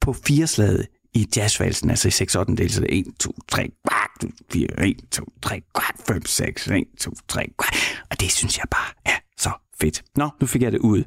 på 0.00 0.12
fireslaget 0.12 0.86
i 1.14 1.28
jazzvalsen, 1.36 1.90
altså 1.90 2.08
i 2.08 2.10
6 2.10 2.36
8 2.36 2.56
del, 2.56 2.70
så 2.70 2.80
det 2.80 2.98
er 2.98 2.98
1, 2.98 3.06
2, 3.20 3.34
3, 3.48 3.70
4, 4.52 4.66
1, 4.86 4.96
2, 5.10 5.24
3, 5.42 5.60
5, 6.06 6.26
6, 6.26 6.66
1, 6.66 6.84
2, 6.98 7.12
3, 7.28 7.52
og 8.10 8.20
det 8.20 8.32
synes 8.32 8.58
jeg 8.58 8.64
bare 8.70 9.14
er 9.14 9.18
så 9.38 9.50
fedt. 9.80 10.02
Nå, 10.16 10.28
nu 10.40 10.46
fik 10.46 10.62
jeg 10.62 10.72
det 10.72 10.78
ud 10.78 11.02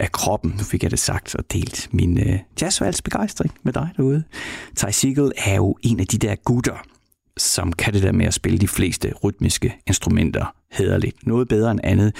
af 0.00 0.12
kroppen, 0.12 0.50
nu 0.58 0.64
fik 0.64 0.82
jeg 0.82 0.90
det 0.90 0.98
sagt 0.98 1.34
og 1.34 1.52
delt 1.52 1.88
min 1.92 2.18
øh, 2.18 2.38
jazzvals 2.60 3.02
begejstring 3.02 3.54
med 3.62 3.72
dig 3.72 3.88
derude. 3.96 4.24
Ty 4.76 4.84
Siegel 4.90 5.32
er 5.36 5.54
jo 5.54 5.76
en 5.82 6.00
af 6.00 6.06
de 6.06 6.18
der 6.18 6.34
gutter, 6.44 6.76
som 7.36 7.72
kan 7.72 7.94
det 7.94 8.02
der 8.02 8.12
med 8.12 8.26
at 8.26 8.34
spille 8.34 8.58
de 8.58 8.68
fleste 8.68 9.12
rytmiske 9.24 9.76
instrumenter 9.86 10.54
hederligt. 10.72 11.26
Noget 11.26 11.48
bedre 11.48 11.70
end 11.70 11.80
andet. 11.82 12.16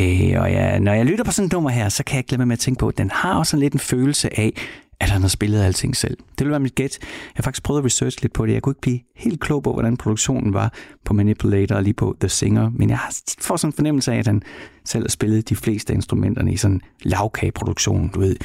Øh, 0.00 0.40
og 0.40 0.50
ja, 0.50 0.78
når 0.78 0.92
jeg 0.92 1.06
lytter 1.06 1.24
på 1.24 1.32
sådan 1.32 1.46
et 1.46 1.52
nummer 1.52 1.70
her, 1.70 1.88
så 1.88 2.04
kan 2.04 2.14
jeg 2.14 2.18
ikke 2.18 2.28
glemme 2.28 2.46
med 2.46 2.52
at 2.52 2.58
tænke 2.60 2.78
på, 2.78 2.88
at 2.88 2.98
den 2.98 3.10
har 3.10 3.38
også 3.38 3.50
sådan 3.50 3.60
lidt 3.60 3.74
en 3.74 3.80
følelse 3.80 4.38
af, 4.40 4.52
at 5.00 5.10
han 5.10 5.20
har 5.20 5.28
spillet 5.28 5.62
alting 5.62 5.96
selv. 5.96 6.16
Det 6.38 6.44
vil 6.46 6.50
være 6.50 6.60
mit 6.60 6.74
gæt. 6.74 6.98
Jeg 7.00 7.08
har 7.36 7.42
faktisk 7.42 7.62
prøvet 7.62 7.80
at 7.80 7.84
researche 7.84 8.22
lidt 8.22 8.32
på 8.32 8.46
det. 8.46 8.52
Jeg 8.52 8.62
kunne 8.62 8.70
ikke 8.70 8.80
blive 8.80 9.00
helt 9.16 9.40
klog 9.40 9.62
på, 9.62 9.72
hvordan 9.72 9.96
produktionen 9.96 10.54
var 10.54 10.72
på 11.04 11.14
Manipulator 11.14 11.76
og 11.76 11.82
lige 11.82 11.94
på 11.94 12.16
The 12.20 12.28
Singer, 12.28 12.70
men 12.70 12.90
jeg 12.90 12.98
får 13.40 13.56
sådan 13.56 13.68
en 13.68 13.76
fornemmelse 13.76 14.12
af, 14.12 14.18
at 14.18 14.26
han 14.26 14.42
selv 14.84 15.04
har 15.04 15.08
spillet 15.08 15.48
de 15.48 15.56
fleste 15.56 15.92
instrumenterne 15.94 16.52
i 16.52 16.56
sådan 16.56 16.80
lavkageproduktion, 17.02 18.08
du 18.08 18.20
ved. 18.20 18.36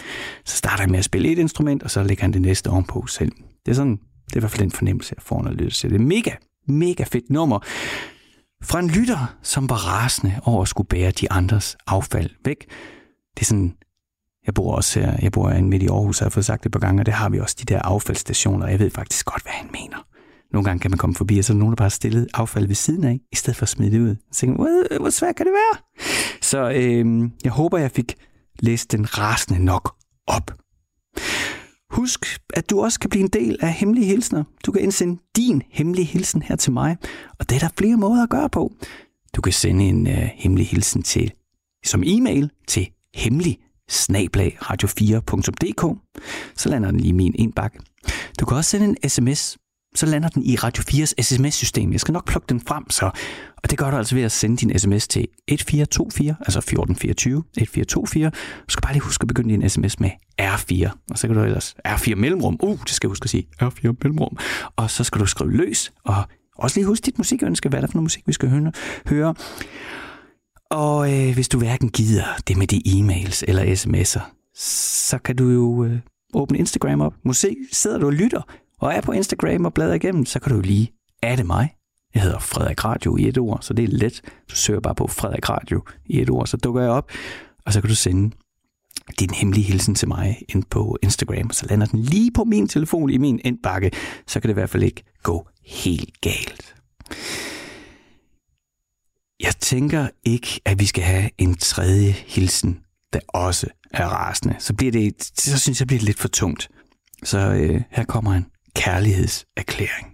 Så 0.46 0.58
starter 0.58 0.82
han 0.82 0.92
med 0.92 1.00
at 1.00 1.06
spille 1.06 1.32
et 1.32 1.40
instrument, 1.40 1.84
og 1.84 1.92
så 1.92 2.04
lægger 2.04 2.24
han 2.24 2.34
det 2.34 2.42
næste 2.42 2.70
ovenpå 2.70 3.08
selv. 3.08 3.32
Det 3.66 3.72
er 3.72 3.76
sådan, 3.76 4.00
det 4.26 4.34
er 4.34 4.38
i 4.38 4.40
hvert 4.40 4.52
fald 4.52 4.62
den 4.62 4.72
fornemmelse, 4.72 5.14
jeg 5.18 5.24
får, 5.24 5.42
når 5.42 5.50
jeg 5.50 5.58
lytter 5.58 5.74
til 5.74 5.90
det. 5.90 6.02
Mega, 6.02 6.32
mega 6.68 7.04
fedt 7.04 7.30
nummer. 7.30 7.60
Fra 8.64 8.80
en 8.80 8.88
lytter, 8.90 9.36
som 9.44 9.70
var 9.70 9.76
rasende 9.76 10.40
over 10.44 10.62
at 10.62 10.68
skulle 10.68 10.88
bære 10.88 11.12
de 11.12 11.32
andres 11.32 11.78
affald 11.88 12.30
væk. 12.46 12.66
Det 13.36 13.42
er 13.42 13.46
sådan 13.46 13.74
jeg 14.46 14.54
bor 14.54 14.76
også 14.76 15.00
her, 15.00 15.18
jeg 15.22 15.32
bor 15.32 15.50
inde 15.50 15.70
midt 15.70 15.84
i 15.84 15.88
Aarhus, 15.88 16.22
og 16.22 16.24
jeg 16.24 16.26
har 16.26 16.30
fået 16.30 16.46
sagt 16.46 16.64
det 16.64 16.72
på 16.72 16.80
gange, 16.80 17.02
og 17.02 17.06
det 17.06 17.14
har 17.14 17.30
vi 17.30 17.40
også 17.40 17.56
de 17.60 17.66
der 17.66 17.82
affaldsstationer, 17.82 18.66
og 18.66 18.72
jeg 18.72 18.80
ved 18.80 18.90
faktisk 18.90 19.26
godt, 19.26 19.44
hvad 19.44 19.54
han 19.54 19.70
mener. 19.72 19.98
Nogle 20.54 20.66
gange 20.66 20.80
kan 20.80 20.92
man 20.92 20.98
komme 20.98 21.16
forbi, 21.16 21.38
og 21.38 21.46
så 21.46 21.54
er 21.54 21.56
der 21.56 21.60
nogen, 21.60 21.72
der 21.72 21.76
bare 21.76 21.86
har 21.86 21.90
stillet 21.90 22.28
affald 22.34 22.68
ved 22.68 22.76
siden 22.76 23.04
af, 23.04 23.20
i 23.32 23.36
stedet 23.36 23.58
for 23.58 23.64
at 23.64 23.70
smide 23.70 23.92
det 23.92 24.00
ud. 24.00 24.16
Så 24.32 24.40
tænker 24.40 24.56
hvor, 24.56 25.00
hvor 25.00 25.10
svært 25.10 25.36
kan 25.36 25.46
det 25.46 25.54
være? 25.54 25.82
Så 26.42 26.72
øh, 26.72 27.30
jeg 27.44 27.52
håber, 27.52 27.78
jeg 27.78 27.92
fik 27.92 28.16
læst 28.60 28.92
den 28.92 29.18
rasende 29.18 29.66
nok 29.66 29.96
op. 30.28 30.58
Husk, 31.92 32.26
at 32.54 32.70
du 32.70 32.82
også 32.82 33.00
kan 33.00 33.10
blive 33.10 33.24
en 33.24 33.30
del 33.30 33.58
af 33.62 33.74
Hemmelige 33.74 34.06
Hilsner. 34.06 34.44
Du 34.66 34.72
kan 34.72 34.82
indsende 34.82 35.22
din 35.36 35.62
hemmelige 35.72 36.06
hilsen 36.06 36.42
her 36.42 36.56
til 36.56 36.72
mig, 36.72 36.98
og 37.40 37.50
det 37.50 37.56
er 37.56 37.60
der 37.60 37.70
flere 37.78 37.98
måder 37.98 38.24
at 38.24 38.30
gøre 38.30 38.50
på. 38.50 38.72
Du 39.36 39.42
kan 39.42 39.54
sende 39.54 39.86
en 39.86 40.08
øh, 40.08 40.30
hemmelig 40.36 40.68
hilsen 40.68 41.04
til 41.04 41.32
som 41.86 42.04
e-mail 42.06 42.50
til 42.68 42.90
hemmelig 43.16 43.58
snablag 43.92 44.58
radio4.dk, 44.62 45.98
så 46.58 46.70
lander 46.70 46.92
den 46.92 47.00
lige 47.00 47.10
i 47.10 47.12
min 47.12 47.36
indbakke. 47.36 47.80
Du 48.40 48.46
kan 48.46 48.58
også 48.58 48.70
sende 48.70 48.86
en 48.86 49.10
sms, 49.10 49.58
så 49.96 50.06
lander 50.06 50.30
den 50.30 50.44
i 50.44 50.56
Radio 50.56 50.84
4's 50.84 51.22
sms-system. 51.22 51.92
Jeg 51.92 52.00
skal 52.00 52.12
nok 52.12 52.28
plukke 52.28 52.46
den 52.50 52.62
frem, 52.68 52.90
så. 52.90 53.06
Og 53.64 53.70
det 53.70 53.78
gør 53.78 53.92
du 53.92 53.98
altså 53.98 54.16
ved 54.16 54.24
at 54.24 54.32
sende 54.32 54.58
din 54.58 54.80
sms 54.80 55.08
til 55.08 55.22
1424, 55.48 56.36
altså 56.40 56.60
1424, 56.60 57.38
1424. 57.38 58.30
Du 58.30 58.72
skal 58.72 58.82
bare 58.82 58.94
lige 58.94 59.04
huske 59.04 59.24
at 59.24 59.28
begynde 59.28 59.50
din 59.50 59.70
sms 59.70 60.00
med 60.00 60.10
R4. 60.42 60.90
Og 61.12 61.18
så 61.18 61.28
kan 61.28 61.36
du 61.36 61.44
ellers 61.44 61.76
R4 61.88 62.16
mellemrum. 62.16 62.60
Uh, 62.64 62.80
det 62.80 62.90
skal 62.90 63.08
jeg 63.08 63.12
huske 63.12 63.24
at 63.24 63.30
sige. 63.30 63.48
R4 63.62 63.96
mellemrum. 64.04 64.38
Og 64.76 64.90
så 64.90 65.04
skal 65.04 65.22
du 65.22 65.26
skrive 65.26 65.52
løs, 65.52 65.94
og 66.06 66.24
også 66.58 66.78
lige 66.78 66.86
huske 66.86 67.06
dit 67.06 67.18
musikønske, 67.18 67.70
hvad 67.70 67.80
er 67.80 67.82
der 67.82 67.88
for 67.88 67.96
noget 67.96 68.04
musik, 68.04 68.28
vi 68.28 68.34
skal 68.34 68.72
høre. 69.08 69.36
Og 70.72 71.14
øh, 71.14 71.34
hvis 71.34 71.50
du 71.50 71.58
hverken 71.58 71.90
gider 71.90 72.26
det 72.48 72.58
med 72.58 72.68
de 72.68 72.82
e-mails 72.86 73.44
eller 73.48 73.64
sms'er, 73.64 74.22
så 74.56 75.18
kan 75.18 75.36
du 75.36 75.50
jo 75.50 75.84
øh, 75.84 76.00
åbne 76.34 76.58
Instagram 76.58 77.02
op. 77.02 77.14
Måske 77.24 77.58
sidder 77.72 77.98
du 77.98 78.06
og 78.06 78.14
lytter 78.14 78.42
og 78.80 78.94
er 78.94 79.02
på 79.02 79.12
Instagram 79.12 79.66
og 79.66 79.74
bladrer 79.74 79.94
igennem, 79.94 80.26
så 80.26 80.40
kan 80.40 80.54
du 80.54 80.62
lige 80.62 80.92
adde 81.22 81.44
mig. 81.44 81.70
Jeg 82.14 82.22
hedder 82.24 82.40
Frederik 82.40 82.86
Radio 82.86 83.18
i 83.18 83.28
et 83.28 83.38
ord, 83.38 83.60
så 83.62 83.74
det 83.74 83.84
er 83.84 83.88
let. 83.88 84.22
Du 84.50 84.56
søger 84.56 84.80
bare 84.80 84.96
på 84.96 85.08
Frederik 85.08 85.50
Radio 85.50 85.82
i 86.06 86.22
et 86.22 86.30
ord, 86.30 86.48
så 86.48 86.58
dukker 86.58 86.82
jeg 86.82 86.92
op, 86.92 87.12
og 87.66 87.74
så 87.74 87.82
kan 87.82 87.90
du 87.90 87.96
sende 87.96 88.36
din 89.20 89.30
hemmelige 89.34 89.64
hilsen 89.64 89.96
til 89.96 90.08
mig 90.08 90.42
ind 90.50 90.64
på 90.70 90.98
Instagram, 91.04 91.48
og 91.50 91.56
så 91.56 91.66
lander 91.70 91.86
den 91.86 92.00
lige 92.00 92.32
på 92.32 92.44
min 92.44 92.68
telefon 92.68 93.10
i 93.10 93.18
min 93.18 93.40
indbakke, 93.46 93.92
så 94.28 94.40
kan 94.40 94.48
det 94.48 94.54
i 94.54 94.60
hvert 94.60 94.70
fald 94.70 94.84
ikke 94.84 95.04
gå 95.24 95.48
helt 95.66 96.22
galt. 96.22 96.76
Jeg 99.44 99.56
tænker 99.60 100.10
ikke, 100.24 100.62
at 100.66 100.80
vi 100.80 100.86
skal 100.86 101.04
have 101.04 101.30
en 101.38 101.56
tredje 101.58 102.12
hilsen, 102.12 102.80
der 103.14 103.20
også 103.28 103.68
er 103.94 104.06
rasende. 104.06 104.56
Så, 104.60 104.74
bliver 104.74 104.92
det, 104.92 105.24
så 105.40 105.60
synes 105.60 105.80
jeg, 105.80 105.80
det 105.80 105.88
bliver 105.88 106.06
lidt 106.06 106.20
for 106.20 106.28
tungt. 106.28 106.70
Så 107.24 107.38
øh, 107.38 107.82
her 107.92 108.04
kommer 108.04 108.34
en 108.34 108.46
kærlighedserklæring. 108.76 110.08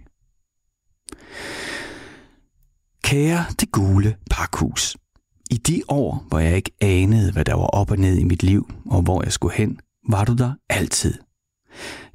Kære 3.02 3.44
det 3.60 3.72
gule 3.72 4.16
pakhus. 4.30 4.96
I 5.50 5.56
de 5.56 5.82
år, 5.88 6.24
hvor 6.28 6.38
jeg 6.38 6.56
ikke 6.56 6.70
anede, 6.80 7.32
hvad 7.32 7.44
der 7.44 7.54
var 7.54 7.66
op 7.66 7.90
og 7.90 7.98
ned 7.98 8.18
i 8.18 8.24
mit 8.24 8.42
liv, 8.42 8.70
og 8.86 9.02
hvor 9.02 9.22
jeg 9.22 9.32
skulle 9.32 9.54
hen, 9.54 9.80
var 10.08 10.24
du 10.24 10.34
der 10.34 10.52
altid. 10.68 11.14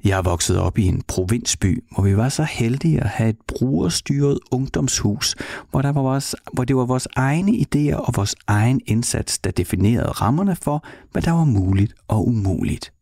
Jeg 0.04 0.18
er 0.18 0.22
vokset 0.22 0.58
op 0.58 0.78
i 0.78 0.86
en 0.86 1.02
provinsby, 1.02 1.84
hvor 1.94 2.04
vi 2.04 2.16
var 2.16 2.28
så 2.28 2.42
heldige 2.42 3.00
at 3.00 3.08
have 3.08 3.30
et 3.30 3.36
brugerstyret 3.48 4.38
ungdomshus, 4.50 5.34
hvor, 5.70 5.82
der 5.82 5.92
var 5.92 6.02
vores, 6.02 6.34
hvor 6.52 6.64
det 6.64 6.76
var 6.76 6.84
vores 6.84 7.08
egne 7.16 7.52
idéer 7.52 7.94
og 7.94 8.16
vores 8.16 8.34
egen 8.46 8.80
indsats, 8.86 9.38
der 9.38 9.50
definerede 9.50 10.10
rammerne 10.10 10.56
for, 10.56 10.86
hvad 11.12 11.22
der 11.22 11.30
var 11.30 11.44
muligt 11.44 11.94
og 12.08 12.28
umuligt. 12.28 12.92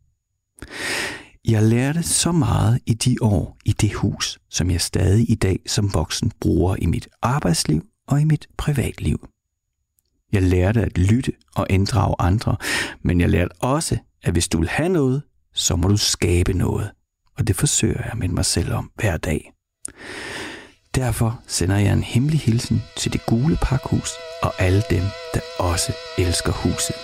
Jeg 1.45 1.63
lærte 1.63 2.03
så 2.03 2.31
meget 2.31 2.79
i 2.85 2.93
de 2.93 3.15
år 3.21 3.57
i 3.65 3.71
det 3.71 3.93
hus, 3.93 4.39
som 4.49 4.71
jeg 4.71 4.81
stadig 4.81 5.31
i 5.31 5.35
dag 5.35 5.59
som 5.67 5.93
voksen 5.93 6.31
bruger 6.41 6.75
i 6.79 6.85
mit 6.85 7.07
arbejdsliv 7.21 7.81
og 8.07 8.21
i 8.21 8.23
mit 8.23 8.47
privatliv. 8.57 9.27
Jeg 10.31 10.43
lærte 10.43 10.81
at 10.81 10.97
lytte 10.97 11.31
og 11.55 11.67
inddrage 11.69 12.15
andre, 12.19 12.55
men 13.01 13.21
jeg 13.21 13.29
lærte 13.29 13.51
også, 13.59 13.97
at 14.23 14.31
hvis 14.31 14.47
du 14.47 14.57
vil 14.59 14.69
have 14.69 14.89
noget, 14.89 15.21
så 15.53 15.75
må 15.75 15.87
du 15.87 15.97
skabe 15.97 16.53
noget. 16.53 16.91
Og 17.37 17.47
det 17.47 17.55
forsøger 17.55 18.03
jeg 18.03 18.17
med 18.17 18.27
mig 18.27 18.45
selv 18.45 18.73
om 18.73 18.91
hver 18.95 19.17
dag. 19.17 19.53
Derfor 20.95 21.39
sender 21.47 21.77
jeg 21.77 21.93
en 21.93 22.03
hemmelig 22.03 22.39
hilsen 22.39 22.83
til 22.97 23.13
det 23.13 23.25
gule 23.25 23.57
pakhus 23.61 24.11
og 24.43 24.53
alle 24.59 24.83
dem, 24.89 25.03
der 25.33 25.39
også 25.59 25.93
elsker 26.17 26.51
huset. 26.51 26.95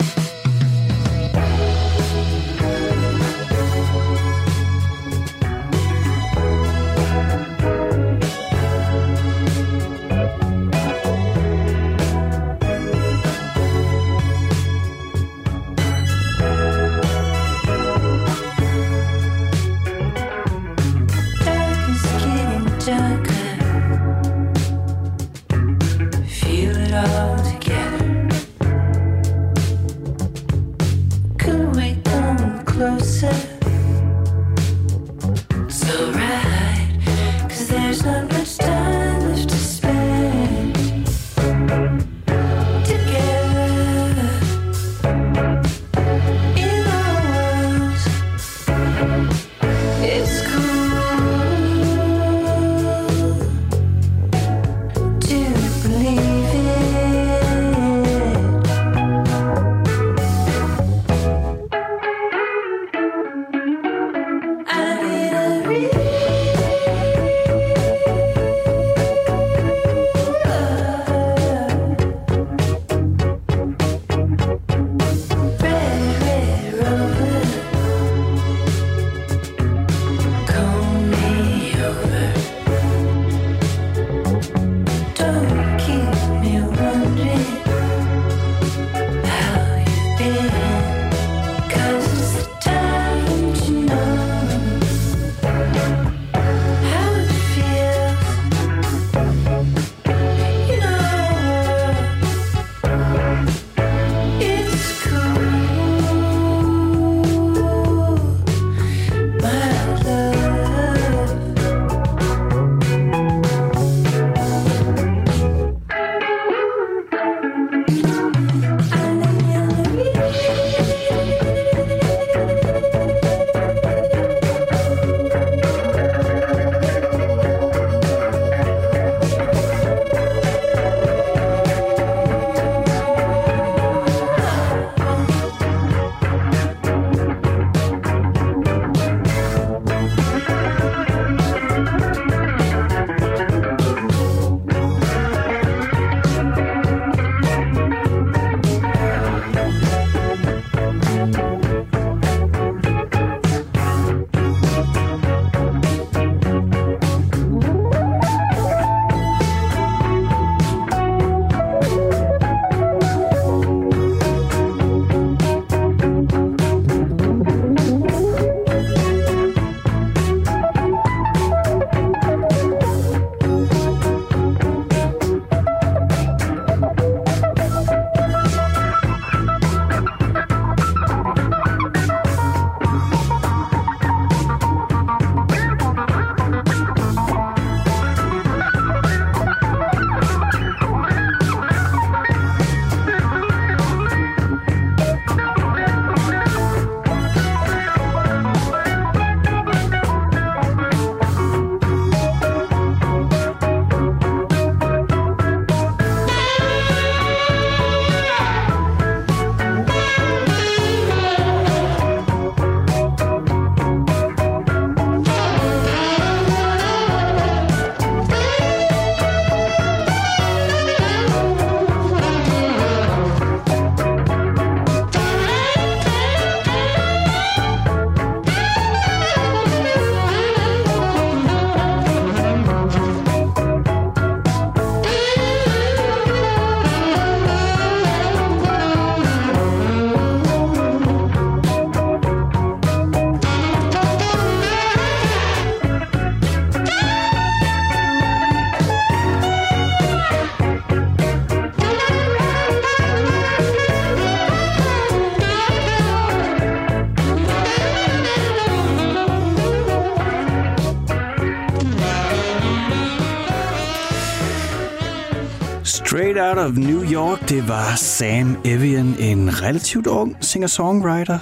York, 267.11 267.49
det 267.49 267.67
var 267.67 267.95
Sam 267.95 268.57
Evian, 268.65 269.15
en 269.19 269.61
relativt 269.61 270.07
ung 270.07 270.37
singer-songwriter 270.41 271.39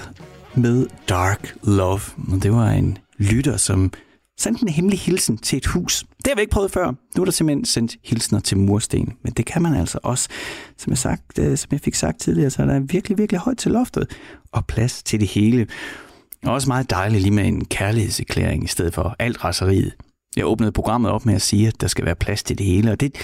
med 0.55 0.87
Dark 1.09 1.55
Love. 1.63 2.01
Og 2.31 2.43
det 2.43 2.51
var 2.51 2.69
en 2.69 2.97
lytter, 3.17 3.57
som 3.57 3.91
sendte 4.39 4.61
en 4.61 4.69
hemmelig 4.69 4.99
hilsen 4.99 5.37
til 5.37 5.57
et 5.57 5.65
hus. 5.65 6.03
Det 6.17 6.27
har 6.27 6.35
vi 6.35 6.41
ikke 6.41 6.51
prøvet 6.51 6.71
før. 6.71 6.91
Nu 7.15 7.21
er 7.21 7.25
der 7.25 7.31
simpelthen 7.31 7.65
sendt 7.65 7.97
hilsner 8.03 8.39
til 8.39 8.57
mursten. 8.57 9.13
Men 9.23 9.33
det 9.33 9.45
kan 9.45 9.61
man 9.61 9.75
altså 9.75 9.99
også. 10.03 10.29
Som 10.77 10.91
jeg, 10.91 10.97
sagt, 10.97 11.39
øh, 11.39 11.57
som 11.57 11.69
jeg 11.71 11.79
fik 11.79 11.95
sagt 11.95 12.19
tidligere, 12.19 12.49
så 12.49 12.61
er 12.61 12.65
der 12.65 12.79
virkelig, 12.79 13.17
virkelig 13.17 13.39
højt 13.39 13.57
til 13.57 13.71
loftet. 13.71 14.17
Og 14.51 14.65
plads 14.65 15.03
til 15.03 15.19
det 15.19 15.27
hele. 15.27 15.67
Og 16.45 16.53
også 16.53 16.67
meget 16.67 16.89
dejligt 16.89 17.21
lige 17.21 17.33
med 17.33 17.45
en 17.47 17.65
kærlighedserklæring 17.65 18.63
i 18.63 18.67
stedet 18.67 18.93
for 18.93 19.15
alt 19.19 19.43
raseriet. 19.43 19.93
Jeg 20.35 20.45
åbnede 20.45 20.71
programmet 20.71 21.11
op 21.11 21.25
med 21.25 21.35
at 21.35 21.41
sige, 21.41 21.67
at 21.67 21.81
der 21.81 21.87
skal 21.87 22.05
være 22.05 22.15
plads 22.15 22.43
til 22.43 22.57
det 22.57 22.65
hele, 22.65 22.91
og 22.91 22.99
det 22.99 23.15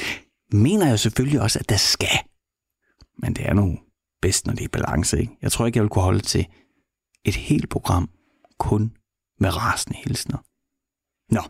mener 0.52 0.88
jeg 0.88 1.00
selvfølgelig 1.00 1.42
også, 1.42 1.60
at 1.60 1.70
der 1.70 1.78
skal. 1.78 2.20
Men 3.18 3.34
det 3.34 3.48
er 3.48 3.54
nu 3.54 3.80
bedst, 4.22 4.46
når 4.46 4.54
det 4.54 4.64
er 4.64 4.68
balance. 4.68 5.20
Ikke? 5.20 5.38
Jeg 5.42 5.52
tror 5.52 5.66
ikke, 5.66 5.78
jeg 5.78 5.84
vil 5.84 5.90
kunne 5.90 6.04
holde 6.04 6.20
til 6.20 6.48
et 7.26 7.36
helt 7.36 7.70
program 7.70 8.10
kun 8.58 8.98
med 9.40 9.58
rasende 9.58 9.98
hilsner. 9.98 10.38
Nå, 11.34 11.42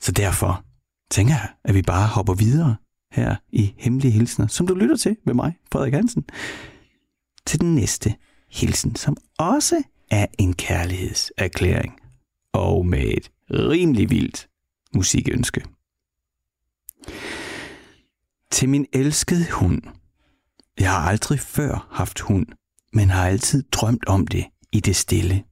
så 0.00 0.12
derfor 0.12 0.64
tænker 1.10 1.34
jeg, 1.34 1.48
at 1.64 1.74
vi 1.74 1.82
bare 1.82 2.08
hopper 2.08 2.34
videre 2.34 2.76
her 3.12 3.36
i 3.48 3.74
Hemmelige 3.78 4.12
Hilsner, 4.12 4.46
som 4.46 4.66
du 4.66 4.74
lytter 4.74 4.96
til 4.96 5.16
med 5.26 5.34
mig, 5.34 5.58
Frederik 5.72 5.94
Hansen, 5.94 6.24
til 7.46 7.60
den 7.60 7.74
næste 7.74 8.14
hilsen, 8.50 8.96
som 8.96 9.16
også 9.38 9.82
er 10.10 10.26
en 10.38 10.52
kærlighedserklæring, 10.52 12.00
og 12.52 12.86
med 12.86 13.04
et 13.04 13.30
rimelig 13.50 14.10
vildt 14.10 14.48
musikønske. 14.94 15.64
Til 18.50 18.68
min 18.68 18.86
elskede 18.92 19.50
hund. 19.50 19.82
Jeg 20.78 20.90
har 20.90 20.98
aldrig 20.98 21.40
før 21.40 21.88
haft 21.90 22.20
hund, 22.20 22.46
men 22.92 23.10
har 23.10 23.26
altid 23.26 23.62
drømt 23.62 24.04
om 24.06 24.26
det 24.26 24.44
i 24.72 24.80
det 24.80 24.96
stille. 24.96 25.44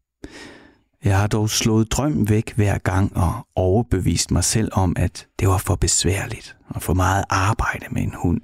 Jeg 1.05 1.19
har 1.19 1.27
dog 1.27 1.51
slået 1.51 1.93
drømmen 1.93 2.29
væk 2.29 2.53
hver 2.53 2.79
gang 2.79 3.17
og 3.17 3.47
overbevist 3.55 4.31
mig 4.31 4.45
selv 4.45 4.69
om, 4.73 4.97
at 4.97 5.29
det 5.39 5.49
var 5.49 5.59
for 5.59 5.75
besværligt 5.75 6.57
og 6.69 6.83
for 6.83 6.95
meget 6.95 7.25
arbejde 7.31 7.87
med 7.91 8.03
en 8.03 8.15
hund. 8.15 8.41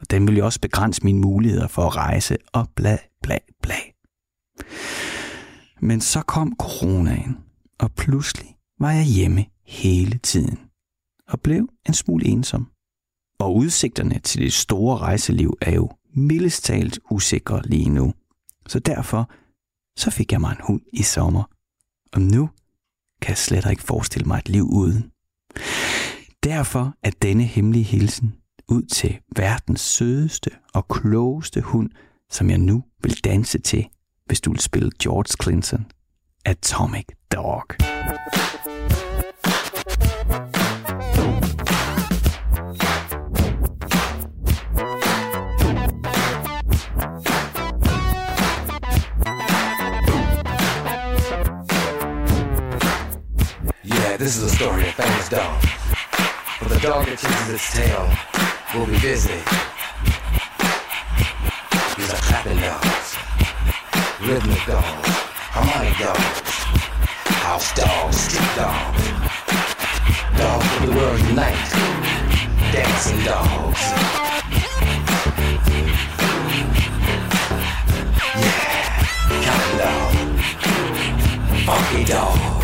Og 0.00 0.10
den 0.10 0.26
ville 0.26 0.38
jo 0.38 0.44
også 0.44 0.60
begrænse 0.60 1.04
mine 1.04 1.20
muligheder 1.20 1.66
for 1.66 1.82
at 1.82 1.96
rejse 1.96 2.36
og 2.52 2.68
bla 2.76 2.98
bla 3.22 3.38
bla. 3.62 3.74
Men 5.80 6.00
så 6.00 6.22
kom 6.22 6.56
coronaen, 6.58 7.38
og 7.78 7.92
pludselig 7.92 8.56
var 8.80 8.90
jeg 8.90 9.04
hjemme 9.04 9.44
hele 9.66 10.18
tiden 10.18 10.58
og 11.28 11.40
blev 11.40 11.68
en 11.88 11.94
smule 11.94 12.26
ensom. 12.26 12.70
Og 13.38 13.56
udsigterne 13.56 14.18
til 14.18 14.40
det 14.40 14.52
store 14.52 14.98
rejseliv 14.98 15.58
er 15.60 15.72
jo 15.74 15.90
mildest 16.16 16.64
talt 16.64 17.00
usikre 17.10 17.62
lige 17.64 17.90
nu. 17.90 18.14
Så 18.66 18.78
derfor 18.78 19.30
så 19.96 20.10
fik 20.10 20.32
jeg 20.32 20.40
mig 20.40 20.50
en 20.50 20.64
hund 20.66 20.82
i 20.92 21.02
sommer. 21.02 21.44
Og 22.12 22.20
nu 22.20 22.50
kan 23.22 23.28
jeg 23.28 23.38
slet 23.38 23.70
ikke 23.70 23.82
forestille 23.82 24.26
mig 24.26 24.38
et 24.38 24.48
liv 24.48 24.64
uden. 24.72 25.10
Derfor 26.44 26.94
er 27.02 27.10
denne 27.22 27.44
hemmelige 27.44 27.84
hilsen 27.84 28.34
ud 28.68 28.82
til 28.82 29.18
verdens 29.36 29.80
sødeste 29.80 30.50
og 30.74 30.88
klogeste 30.88 31.60
hund, 31.60 31.90
som 32.30 32.50
jeg 32.50 32.58
nu 32.58 32.84
vil 33.02 33.24
danse 33.24 33.58
til, 33.58 33.88
hvis 34.26 34.40
du 34.40 34.50
vil 34.50 34.60
spille 34.60 34.90
George 35.02 35.42
Clinton, 35.42 35.86
Atomic 36.44 37.06
Dog. 37.32 37.64
This 54.18 54.38
is 54.38 54.44
a 54.44 54.48
story 54.48 54.88
of 54.88 54.94
famous 54.94 55.28
dog. 55.28 55.62
But 56.58 56.70
the 56.70 56.80
dog 56.80 57.04
that 57.04 57.18
chases 57.18 57.50
its 57.52 57.70
tail 57.70 58.08
will 58.72 58.86
be 58.86 58.98
busy. 59.00 59.36
These 61.98 62.10
are 62.14 62.22
clapping 62.24 62.56
dogs, 62.56 63.12
rhythmic 64.24 64.64
dogs, 64.64 65.08
harmonic 65.52 65.98
dogs, 66.00 66.48
house 67.44 67.76
dogs, 67.76 68.16
street 68.16 68.56
dogs, 68.56 69.04
dogs 70.40 70.64
of 70.76 70.86
the 70.88 70.96
world 70.96 71.20
unite, 71.20 71.68
dancing 72.72 73.20
dogs. 73.20 73.82
Yeah, 78.32 78.96
counting 79.44 79.76
dog, 79.76 80.08
funky 81.66 82.04
dog 82.04 82.55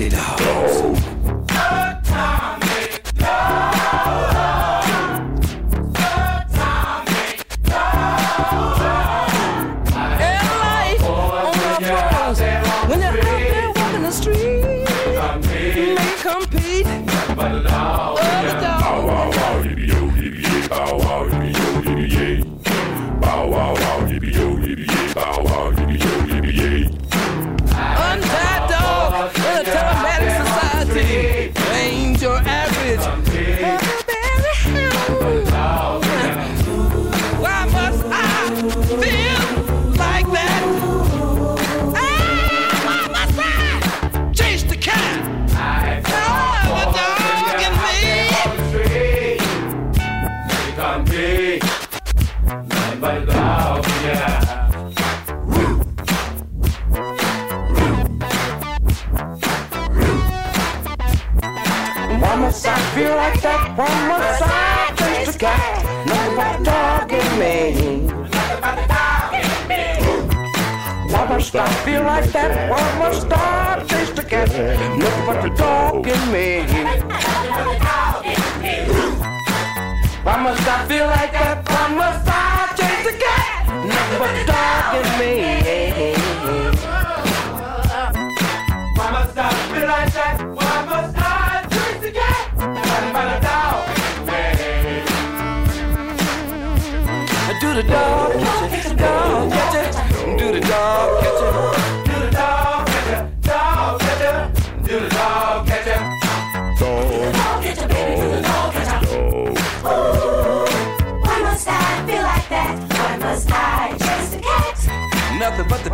in 0.00 0.10
the 0.10 0.16
house. 0.16 0.95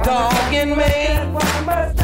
Dog 0.02 0.52
in 0.52 0.76
me. 0.76 2.01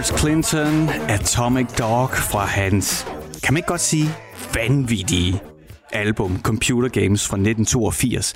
George 0.00 0.18
Clinton, 0.18 0.88
Atomic 1.08 1.66
Dog 1.78 2.10
fra 2.10 2.44
hans, 2.44 3.06
kan 3.42 3.54
man 3.54 3.56
ikke 3.56 3.66
godt 3.66 3.80
sige, 3.80 4.08
vanvittige 4.54 5.40
album 5.92 6.40
Computer 6.42 6.88
Games 6.88 7.26
fra 7.28 7.36
1982. 7.36 8.34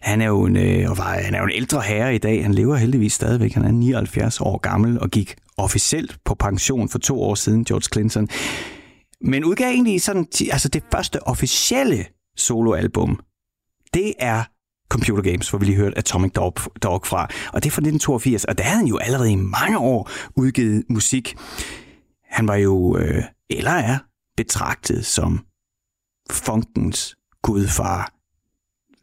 Han 0.00 0.20
er 0.20 0.26
jo 0.26 0.44
en, 0.44 0.56
øh, 0.56 0.90
og 0.90 0.98
var, 0.98 1.18
han 1.24 1.34
er 1.34 1.38
jo 1.38 1.44
en 1.44 1.50
ældre 1.50 1.80
herre 1.80 2.14
i 2.14 2.18
dag. 2.18 2.42
Han 2.42 2.54
lever 2.54 2.76
heldigvis 2.76 3.12
stadigvæk. 3.12 3.52
Han 3.52 3.64
er 3.64 3.70
79 3.70 4.40
år 4.40 4.58
gammel 4.58 5.00
og 5.00 5.10
gik 5.10 5.34
officielt 5.56 6.16
på 6.24 6.34
pension 6.34 6.88
for 6.88 6.98
to 6.98 7.22
år 7.22 7.34
siden, 7.34 7.64
George 7.64 7.88
Clinton. 7.92 8.28
Men 9.20 9.44
udgav 9.44 9.68
egentlig 9.68 10.02
sådan, 10.02 10.26
altså 10.50 10.68
det 10.68 10.82
første 10.92 11.22
officielle 11.22 12.04
soloalbum, 12.36 13.20
det 13.94 14.14
er 14.18 14.44
Computer 14.92 15.22
Games, 15.22 15.50
hvor 15.50 15.58
vi 15.58 15.64
lige 15.64 15.76
hørte 15.76 15.98
Atomic 15.98 16.32
Dog, 16.32 16.54
Dog 16.82 17.06
fra. 17.06 17.22
Og 17.52 17.62
det 17.62 17.68
er 17.68 17.74
fra 17.74 17.82
1982, 17.82 18.44
og 18.44 18.58
der 18.58 18.64
havde 18.64 18.78
han 18.78 18.86
jo 18.86 18.98
allerede 18.98 19.32
i 19.32 19.36
mange 19.36 19.78
år 19.78 20.10
udgivet 20.36 20.84
musik. 20.88 21.36
Han 22.24 22.48
var 22.48 22.54
jo, 22.54 22.96
øh, 22.98 23.22
eller 23.50 23.70
er, 23.70 23.98
betragtet 24.36 25.06
som 25.06 25.44
funkens 26.30 27.16
gudfar. 27.42 28.12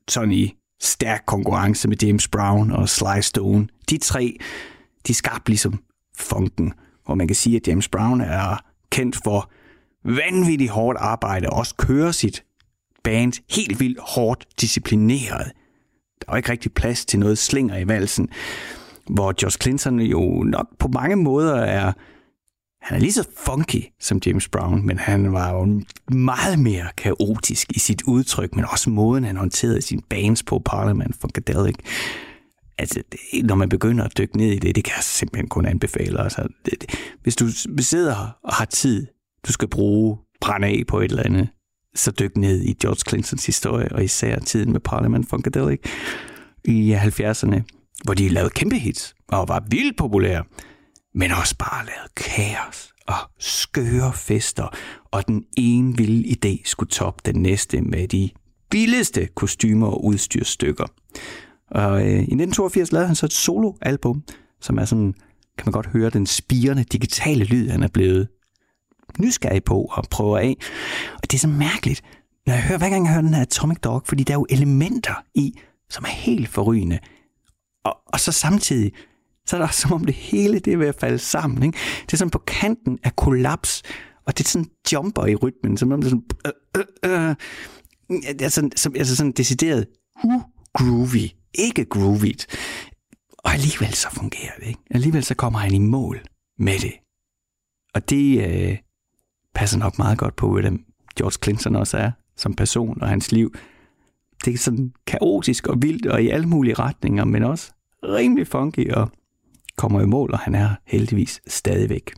Sådan 0.07 0.31
i 0.31 0.53
stærk 0.81 1.23
konkurrence 1.27 1.87
med 1.87 1.97
James 2.03 2.27
Brown 2.27 2.71
og 2.71 2.89
Sly 2.89 3.21
Stone. 3.21 3.67
De 3.89 3.97
tre, 3.97 4.37
de 5.07 5.13
skabte 5.13 5.49
ligesom 5.49 5.83
funken. 6.17 6.73
Og 7.05 7.17
man 7.17 7.27
kan 7.27 7.35
sige, 7.35 7.55
at 7.55 7.67
James 7.67 7.89
Brown 7.89 8.21
er 8.21 8.57
kendt 8.91 9.17
for 9.23 9.51
vanvittigt 10.05 10.71
hårdt 10.71 10.97
arbejde, 10.99 11.49
og 11.49 11.57
også 11.57 11.75
kører 11.75 12.11
sit 12.11 12.43
band 13.03 13.33
helt 13.55 13.79
vildt 13.79 13.99
hårdt 14.01 14.45
disciplineret. 14.61 15.51
Der 16.29 16.33
var 16.33 16.37
ikke 16.37 16.51
rigtig 16.51 16.73
plads 16.73 17.05
til 17.05 17.19
noget 17.19 17.37
slinger 17.37 17.77
i 17.77 17.87
valsen, 17.87 18.29
hvor 19.09 19.33
George 19.39 19.57
Clinton 19.61 19.99
jo 19.99 20.43
nok 20.43 20.67
på 20.79 20.87
mange 20.87 21.15
måder 21.15 21.55
er 21.55 21.91
han 22.81 22.95
er 22.97 22.99
lige 22.99 23.13
så 23.13 23.27
funky 23.37 23.83
som 23.99 24.21
James 24.25 24.49
Brown, 24.49 24.85
men 24.85 24.97
han 24.97 25.33
var 25.33 25.51
jo 25.51 25.81
meget 26.11 26.59
mere 26.59 26.87
kaotisk 26.97 27.71
i 27.75 27.79
sit 27.79 28.01
udtryk, 28.01 28.55
men 28.55 28.65
også 28.65 28.89
måden, 28.89 29.23
han 29.23 29.37
håndterede 29.37 29.81
sine 29.81 30.01
bands 30.09 30.43
på 30.43 30.61
Parliament 30.65 31.15
Funkadelic. 31.21 31.75
Altså, 32.77 33.03
det, 33.11 33.45
når 33.45 33.55
man 33.55 33.69
begynder 33.69 34.03
at 34.03 34.17
dykke 34.17 34.37
ned 34.37 34.51
i 34.51 34.59
det, 34.59 34.75
det 34.75 34.83
kan 34.83 34.93
jeg 34.95 35.03
simpelthen 35.03 35.49
kun 35.49 35.65
anbefale. 35.65 36.21
Altså, 36.21 36.47
det, 36.65 36.81
det, 36.81 36.89
hvis 37.23 37.35
du 37.35 37.47
sidder 37.79 38.39
og 38.43 38.53
har 38.53 38.65
tid, 38.65 39.07
du 39.47 39.51
skal 39.51 39.67
bruge 39.67 40.17
brænde 40.41 40.67
af 40.67 40.83
på 40.87 40.99
et 40.99 41.11
eller 41.11 41.23
andet, 41.23 41.47
så 41.95 42.11
dykke 42.11 42.39
ned 42.39 42.61
i 42.61 42.73
George 42.73 43.09
Clintons 43.09 43.45
historie, 43.45 43.91
og 43.91 44.03
især 44.03 44.39
tiden 44.39 44.71
med 44.71 44.79
Parliament 44.79 45.29
Funkadelic 45.29 45.79
i 46.65 46.93
70'erne, 46.93 47.61
hvor 48.03 48.13
de 48.13 48.29
lavede 48.29 48.49
kæmpe 48.49 48.75
hits 48.75 49.15
og 49.27 49.47
var 49.47 49.63
vildt 49.69 49.97
populære, 49.97 50.43
men 51.15 51.31
også 51.31 51.55
bare 51.57 51.85
lavede 51.85 52.11
kaos 52.15 52.93
og 53.07 53.15
skøre 53.39 54.13
fester, 54.13 54.67
og 55.11 55.27
den 55.27 55.45
ene 55.57 55.97
vilde 55.97 56.29
idé 56.29 56.61
skulle 56.65 56.89
toppe 56.89 57.21
den 57.25 57.41
næste 57.41 57.81
med 57.81 58.07
de 58.07 58.29
vildeste 58.71 59.25
kostymer 59.35 59.87
og 59.87 60.05
udstyrstykker. 60.05 60.85
Og 61.71 62.01
øh, 62.01 62.07
i 62.07 62.13
1982 62.13 62.91
lavede 62.91 63.07
han 63.07 63.15
så 63.15 63.25
et 63.25 63.33
soloalbum, 63.33 64.23
som 64.61 64.77
er 64.77 64.85
sådan, 64.85 65.13
kan 65.57 65.63
man 65.65 65.73
godt 65.73 65.87
høre, 65.87 66.09
den 66.09 66.25
spirende 66.25 66.83
digitale 66.83 67.45
lyd, 67.45 67.69
han 67.69 67.83
er 67.83 67.87
blevet 67.87 68.27
nysgerrig 69.19 69.63
på 69.63 69.81
og 69.91 70.03
prøver 70.11 70.37
af. 70.37 70.57
Og 71.15 71.31
det 71.31 71.33
er 71.33 71.39
så 71.39 71.47
mærkeligt, 71.47 72.01
når 72.45 72.53
jeg 72.53 72.63
hører, 72.63 72.77
hver 72.77 72.89
gang 72.89 73.05
jeg 73.05 73.13
hører 73.13 73.21
den 73.21 73.33
her 73.33 73.41
Atomic 73.41 73.77
Dog, 73.77 74.01
fordi 74.05 74.23
der 74.23 74.33
er 74.33 74.37
jo 74.37 74.47
elementer 74.49 75.23
i, 75.35 75.59
som 75.89 76.03
er 76.03 76.09
helt 76.09 76.49
forrygende. 76.49 76.99
Og, 77.85 77.97
og 78.05 78.19
så 78.19 78.31
samtidig, 78.31 78.91
så 79.45 79.55
er 79.55 79.59
det 79.59 79.67
også 79.67 79.81
som 79.87 79.93
om 79.93 80.05
det 80.05 80.15
hele 80.15 80.59
det 80.59 80.73
er 80.73 80.77
ved 80.77 80.87
at 80.87 80.95
falde 80.99 81.19
sammen. 81.19 81.63
Ikke? 81.63 81.77
Det 82.05 82.13
er 82.13 82.17
sådan 82.17 82.31
på 82.31 82.43
kanten 82.47 82.99
af 83.03 83.15
kollaps, 83.15 83.83
og 84.25 84.37
det 84.37 84.43
er 84.43 84.49
sådan 84.49 84.69
jumper 84.93 85.25
i 85.25 85.35
rytmen, 85.35 85.77
som 85.77 85.91
om 85.91 86.01
det 86.01 86.07
er 86.07 86.09
sådan... 86.09 86.25
Øh, 87.05 87.11
øh, 87.11 87.29
øh, 87.29 87.35
altså, 88.41 88.69
som, 88.75 88.95
altså 88.95 89.15
sådan 89.15 89.31
decideret 89.31 89.87
uh, 90.23 90.41
groovy, 90.73 91.29
ikke 91.53 91.85
groovy. 91.85 92.33
Og 93.37 93.53
alligevel 93.53 93.93
så 93.93 94.09
fungerer 94.11 94.51
det, 94.59 94.67
ikke? 94.67 94.79
Alligevel 94.91 95.23
så 95.23 95.35
kommer 95.35 95.59
han 95.59 95.73
i 95.73 95.79
mål 95.79 96.21
med 96.57 96.79
det. 96.79 96.93
Og 97.93 98.09
det 98.09 98.47
øh, 98.47 98.77
passer 99.59 99.79
nok 99.79 99.97
meget 99.97 100.17
godt 100.17 100.35
på, 100.35 100.49
hvordan 100.49 100.83
George 101.17 101.37
Clinton 101.43 101.75
også 101.75 101.97
er 101.97 102.11
som 102.37 102.53
person 102.53 103.01
og 103.01 103.07
hans 103.07 103.31
liv. 103.31 103.55
Det 104.45 104.53
er 104.53 104.57
sådan 104.57 104.93
kaotisk 105.07 105.67
og 105.67 105.81
vildt 105.81 106.05
og 106.05 106.23
i 106.23 106.29
alle 106.29 106.47
mulige 106.47 106.73
retninger, 106.73 107.25
men 107.25 107.43
også 107.43 107.71
rimelig 108.03 108.47
funky 108.47 108.91
og 108.91 109.09
kommer 109.77 110.01
i 110.01 110.05
mål, 110.05 110.31
og 110.31 110.39
han 110.39 110.55
er 110.55 110.69
heldigvis 110.85 111.41
stadigvæk. 111.47 112.13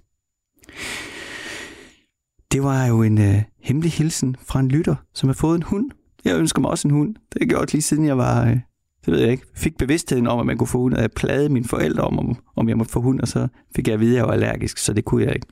Det 2.52 2.64
var 2.64 2.86
jo 2.86 3.04
en 3.04 3.22
øh, 3.22 3.42
hemmelig 3.62 3.92
hilsen 3.92 4.36
fra 4.48 4.60
en 4.60 4.68
lytter, 4.68 4.96
som 5.14 5.30
har 5.30 5.34
fået 5.34 5.56
en 5.56 5.64
hund. 5.64 5.92
Jeg 6.26 6.40
ønsker 6.40 6.62
mig 6.62 6.70
også 6.70 6.88
en 6.88 6.94
hund. 6.94 7.14
Det 7.14 7.34
har 7.34 7.40
jeg 7.40 7.50
gjort 7.50 7.74
lige 7.74 7.82
siden 7.82 8.06
jeg 8.06 8.18
var, 8.18 8.46
øh, 8.46 8.60
det 9.06 9.14
ved 9.14 9.20
jeg 9.20 9.32
ikke, 9.32 9.46
fik 9.56 9.78
bevidstheden 9.78 10.28
om, 10.28 10.40
at 10.40 10.46
man 10.46 10.58
kunne 10.58 10.68
få 10.68 10.78
hund, 10.78 10.94
og 10.94 11.02
jeg 11.02 11.12
plagede 11.12 11.50
mine 11.50 11.66
forældre 11.66 12.04
om, 12.04 12.20
om, 12.20 12.36
om 12.56 12.70
jeg 12.70 12.78
måtte 12.78 12.92
få 12.92 13.02
hund, 13.02 13.20
og 13.20 13.28
så 13.28 13.48
fik 13.76 13.88
jeg 13.88 13.94
at 13.94 14.00
vide, 14.00 14.12
at 14.12 14.18
jeg 14.18 14.26
var 14.26 14.34
allergisk, 14.34 14.78
så 14.78 14.94
det 14.94 15.06
kunne 15.06 15.24
jeg 15.24 15.36
ikke. 15.36 15.48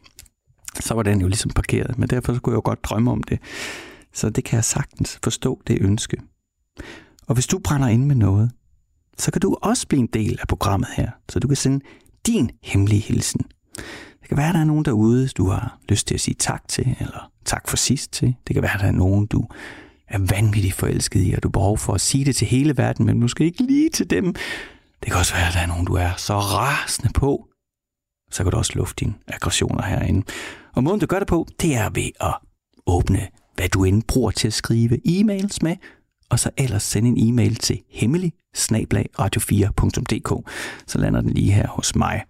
Så 0.80 0.94
var 0.94 1.04
den 1.04 1.22
jo 1.22 1.28
ligesom 1.28 1.52
parkeret, 1.52 1.98
men 1.98 2.10
derfor 2.10 2.34
så 2.34 2.40
kunne 2.40 2.52
jeg 2.52 2.56
jo 2.58 2.62
godt 2.66 2.84
drømme 2.84 3.12
om 3.12 3.24
det. 3.24 3.40
Så 4.14 4.30
det 4.30 4.44
kan 4.44 4.56
jeg 4.56 4.64
sagtens 4.64 5.20
forstå, 5.24 5.62
det 5.68 5.78
ønske. 5.82 6.18
Og 7.28 7.34
hvis 7.34 7.48
du 7.48 7.60
brænder 7.60 7.88
ind 7.88 8.06
med 8.06 8.16
noget, 8.16 8.52
så 9.18 9.32
kan 9.32 9.42
du 9.42 9.58
også 9.62 9.88
blive 9.88 10.00
en 10.00 10.10
del 10.14 10.38
af 10.42 10.48
programmet 10.48 10.90
her, 10.96 11.12
så 11.30 11.40
du 11.40 11.48
kan 11.48 11.58
sende 11.58 11.86
din 12.28 12.52
hemmelige 12.64 13.02
hilsen. 13.02 13.42
Det 14.22 14.28
kan 14.28 14.38
være, 14.38 14.48
at 14.48 14.54
der 14.54 14.62
er 14.62 14.66
nogen 14.66 14.86
derude, 14.86 15.28
du 15.28 15.50
har 15.50 15.80
lyst 15.90 16.08
til 16.08 16.16
at 16.16 16.22
sige 16.22 16.36
tak 16.40 16.68
til, 16.68 16.96
eller 17.00 17.32
tak 17.46 17.68
for 17.68 17.78
sidst 17.78 18.12
til. 18.12 18.36
Det 18.48 18.54
kan 18.54 18.64
være, 18.64 18.74
at 18.74 18.80
der 18.80 18.88
er 18.88 18.92
nogen, 18.92 19.26
du 19.26 19.46
er 20.08 20.20
vanvittigt 20.20 20.74
forelsket 20.74 21.28
i, 21.28 21.34
og 21.34 21.44
du 21.44 21.48
har 21.48 21.52
behov 21.52 21.78
for 21.78 21.94
at 21.94 22.02
sige 22.02 22.26
det 22.26 22.36
til 22.36 22.48
hele 22.48 22.78
verden, 22.78 23.06
men 23.06 23.20
måske 23.20 23.44
ikke 23.44 23.64
lige 23.64 23.90
til 23.90 24.10
dem. 24.10 24.34
Det 25.04 25.12
kan 25.12 25.16
også 25.16 25.34
være, 25.34 25.48
at 25.48 25.54
der 25.54 25.60
er 25.60 25.68
nogen, 25.68 25.86
du 25.86 25.94
er 25.94 26.12
så 26.18 26.40
rasende 26.40 27.14
på, 27.14 27.49
så 28.32 28.44
kan 28.44 28.52
du 28.52 28.58
også 28.58 28.72
lufte 28.76 29.06
dine 29.06 29.14
aggressioner 29.28 29.84
herinde. 29.84 30.26
Og 30.76 30.84
måden, 30.84 31.00
du 31.00 31.06
gør 31.06 31.20
det 31.20 31.28
på, 31.28 31.48
det 31.62 31.76
er 31.76 31.90
ved 31.90 32.10
at 32.22 32.34
åbne, 32.88 33.28
hvad 33.56 33.70
du 33.70 33.84
end 33.84 34.04
bruger 34.04 34.32
til 34.32 34.48
at 34.48 34.54
skrive 34.54 35.00
e-mails 35.08 35.58
med, 35.62 35.76
og 36.30 36.40
så 36.40 36.50
ellers 36.58 36.84
sende 36.84 37.10
en 37.10 37.30
e-mail 37.30 37.56
til 37.56 37.82
hemmelig 37.90 38.34
radio4.dk, 38.58 40.52
så 40.88 40.98
lander 40.98 41.22
den 41.22 41.30
lige 41.30 41.52
her 41.52 41.68
hos 41.68 41.96
mig. 41.96 42.24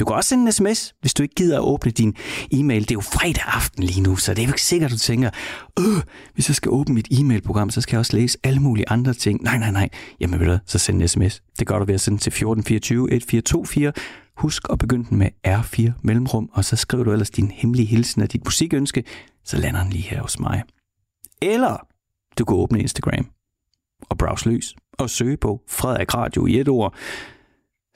Du 0.00 0.04
kan 0.04 0.16
også 0.16 0.28
sende 0.28 0.46
en 0.46 0.52
sms, 0.52 0.94
hvis 1.00 1.14
du 1.14 1.22
ikke 1.22 1.34
gider 1.34 1.56
at 1.56 1.64
åbne 1.64 1.90
din 1.90 2.16
e-mail. 2.52 2.82
Det 2.82 2.90
er 2.90 2.94
jo 2.94 3.00
fredag 3.00 3.42
aften 3.46 3.82
lige 3.82 4.00
nu, 4.00 4.16
så 4.16 4.34
det 4.34 4.42
er 4.42 4.46
jo 4.46 4.50
ikke 4.50 4.62
sikkert, 4.62 4.90
at 4.90 4.92
du 4.92 4.98
tænker, 4.98 5.30
øh, 5.78 6.02
hvis 6.34 6.48
jeg 6.48 6.56
skal 6.56 6.70
åbne 6.70 6.94
mit 6.94 7.08
e-mailprogram, 7.10 7.70
så 7.70 7.80
skal 7.80 7.96
jeg 7.96 7.98
også 7.98 8.16
læse 8.16 8.38
alle 8.44 8.60
mulige 8.60 8.88
andre 8.88 9.14
ting. 9.14 9.42
Nej, 9.42 9.58
nej, 9.58 9.70
nej. 9.70 9.88
Jamen 10.20 10.40
ved 10.40 10.46
du, 10.46 10.58
så 10.66 10.78
send 10.78 11.02
en 11.02 11.08
sms. 11.08 11.42
Det 11.58 11.66
gør 11.66 11.78
du 11.78 11.84
ved 11.84 11.94
at 11.94 12.00
sende 12.00 12.18
til 12.18 12.30
1424 12.30 13.12
1424. 13.12 13.92
Husk 14.36 14.62
at 14.70 14.78
begynde 14.78 15.08
den 15.10 15.18
med 15.18 15.28
R4 15.46 15.92
mellemrum, 16.02 16.50
og 16.52 16.64
så 16.64 16.76
skriver 16.76 17.04
du 17.04 17.12
ellers 17.12 17.30
din 17.30 17.50
hemmelige 17.50 17.86
hilsen 17.86 18.22
og 18.22 18.32
dit 18.32 18.44
musikønske, 18.44 19.04
så 19.44 19.56
lander 19.56 19.82
den 19.82 19.92
lige 19.92 20.02
her 20.02 20.22
hos 20.22 20.40
mig. 20.40 20.62
Eller 21.42 21.86
du 22.38 22.44
kan 22.44 22.56
åbne 22.56 22.80
Instagram 22.80 23.26
og 24.00 24.18
browse 24.18 24.48
løs 24.50 24.74
og 24.98 25.10
søge 25.10 25.36
på 25.36 25.60
Frederik 25.68 26.14
Radio 26.14 26.46
i 26.46 26.60
et 26.60 26.68
ord. 26.68 26.94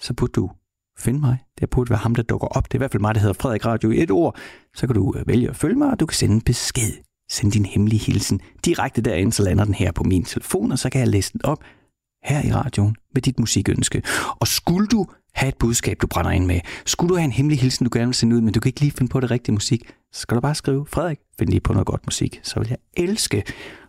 Så 0.00 0.14
burde 0.14 0.32
du 0.32 0.50
finde 0.98 1.20
mig. 1.20 1.38
Det 1.60 1.70
burde 1.70 1.90
være 1.90 1.98
ham, 1.98 2.14
der 2.14 2.22
dukker 2.22 2.46
op. 2.46 2.64
Det 2.64 2.74
er 2.74 2.78
i 2.78 2.80
hvert 2.80 2.90
fald 2.90 3.00
mig, 3.00 3.14
der 3.14 3.20
hedder 3.20 3.34
Frederik 3.34 3.66
Radio 3.66 3.90
i 3.90 4.02
et 4.02 4.10
ord. 4.10 4.36
Så 4.74 4.86
kan 4.86 4.94
du 4.94 5.14
øh, 5.16 5.26
vælge 5.26 5.48
at 5.48 5.56
følge 5.56 5.74
mig, 5.76 5.90
og 5.90 6.00
du 6.00 6.06
kan 6.06 6.14
sende 6.14 6.34
en 6.34 6.40
besked. 6.40 6.92
Send 7.30 7.52
din 7.52 7.64
hemmelige 7.64 8.00
hilsen 8.00 8.40
direkte 8.64 9.02
derind, 9.02 9.32
så 9.32 9.42
lander 9.42 9.64
den 9.64 9.74
her 9.74 9.92
på 9.92 10.04
min 10.04 10.24
telefon, 10.24 10.72
og 10.72 10.78
så 10.78 10.90
kan 10.90 11.00
jeg 11.00 11.08
læse 11.08 11.32
den 11.32 11.44
op 11.44 11.64
her 12.24 12.44
i 12.44 12.52
radioen 12.52 12.96
med 13.14 13.22
dit 13.22 13.38
musikønske. 13.38 14.02
Og 14.40 14.48
skulle 14.48 14.88
du 14.88 15.06
have 15.38 15.48
et 15.48 15.56
budskab, 15.56 15.96
du 16.02 16.06
brænder 16.06 16.30
ind 16.30 16.46
med, 16.46 16.60
skulle 16.86 17.08
du 17.08 17.14
have 17.14 17.24
en 17.24 17.32
hemmelig 17.32 17.60
hilsen, 17.60 17.84
du 17.84 17.90
gerne 17.92 18.06
vil 18.06 18.14
sende 18.14 18.36
ud, 18.36 18.40
men 18.40 18.54
du 18.54 18.60
kan 18.60 18.68
ikke 18.68 18.80
lige 18.80 18.92
finde 18.92 19.10
på 19.10 19.20
det 19.20 19.30
rigtige 19.30 19.52
musik, 19.52 19.82
så 20.12 20.20
skal 20.20 20.34
du 20.34 20.40
bare 20.40 20.54
skrive, 20.54 20.86
Frederik, 20.86 21.18
find 21.38 21.50
lige 21.50 21.60
på 21.60 21.72
noget 21.72 21.86
godt 21.86 22.06
musik. 22.06 22.40
Så 22.42 22.60
vil 22.60 22.68
jeg 22.68 22.78
elske 22.96 23.44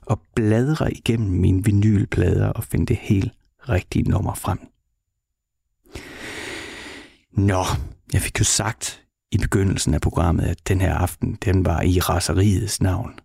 at 0.10 0.18
bladre 0.36 0.92
igennem 0.92 1.30
mine 1.30 1.64
vinylplader 1.64 2.48
og 2.48 2.64
finde 2.64 2.86
det 2.86 2.96
helt 2.96 3.32
rigtige 3.70 4.10
nummer 4.10 4.34
frem. 4.34 4.60
Nå, 7.32 7.64
jeg 8.14 8.22
fik 8.22 8.40
jo 8.40 8.44
sagt 8.44 9.04
i 9.32 9.38
begyndelsen 9.38 9.94
af 9.94 10.02
programmet, 10.02 10.44
at 10.44 10.68
den 10.68 10.82
her 10.82 10.94
aften, 10.94 11.38
den 11.46 11.66
var 11.66 11.82
i 11.82 12.00
raseriets 12.00 12.82
navn. 12.82 13.20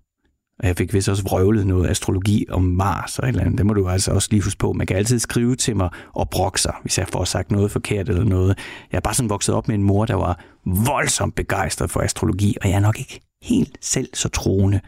Og 0.58 0.66
jeg 0.66 0.76
fik 0.76 0.94
vist 0.94 1.08
også 1.08 1.22
vrøvlet 1.22 1.66
noget 1.66 1.90
astrologi 1.90 2.46
om 2.50 2.62
Mars 2.62 3.18
og 3.18 3.24
et 3.24 3.28
eller 3.28 3.44
andet. 3.44 3.58
Det 3.58 3.66
må 3.66 3.72
du 3.72 3.88
altså 3.88 4.12
også 4.12 4.28
lige 4.30 4.42
huske 4.42 4.58
på. 4.58 4.72
Man 4.72 4.86
kan 4.86 4.96
altid 4.96 5.18
skrive 5.18 5.56
til 5.56 5.76
mig 5.76 5.88
og 6.12 6.30
brokke 6.30 6.60
sig, 6.60 6.74
hvis 6.82 6.98
jeg 6.98 7.08
får 7.08 7.24
sagt 7.24 7.50
noget 7.50 7.70
forkert 7.70 8.08
eller 8.08 8.24
noget. 8.24 8.58
Jeg 8.92 8.96
er 8.96 9.00
bare 9.00 9.14
sådan 9.14 9.30
vokset 9.30 9.54
op 9.54 9.68
med 9.68 9.74
en 9.74 9.82
mor, 9.82 10.04
der 10.04 10.14
var 10.14 10.44
voldsomt 10.66 11.34
begejstret 11.34 11.90
for 11.90 12.00
astrologi, 12.00 12.56
og 12.62 12.68
jeg 12.68 12.76
er 12.76 12.80
nok 12.80 12.98
ikke 12.98 13.20
helt 13.42 13.78
selv 13.80 14.08
så 14.14 14.28
troende. 14.28 14.80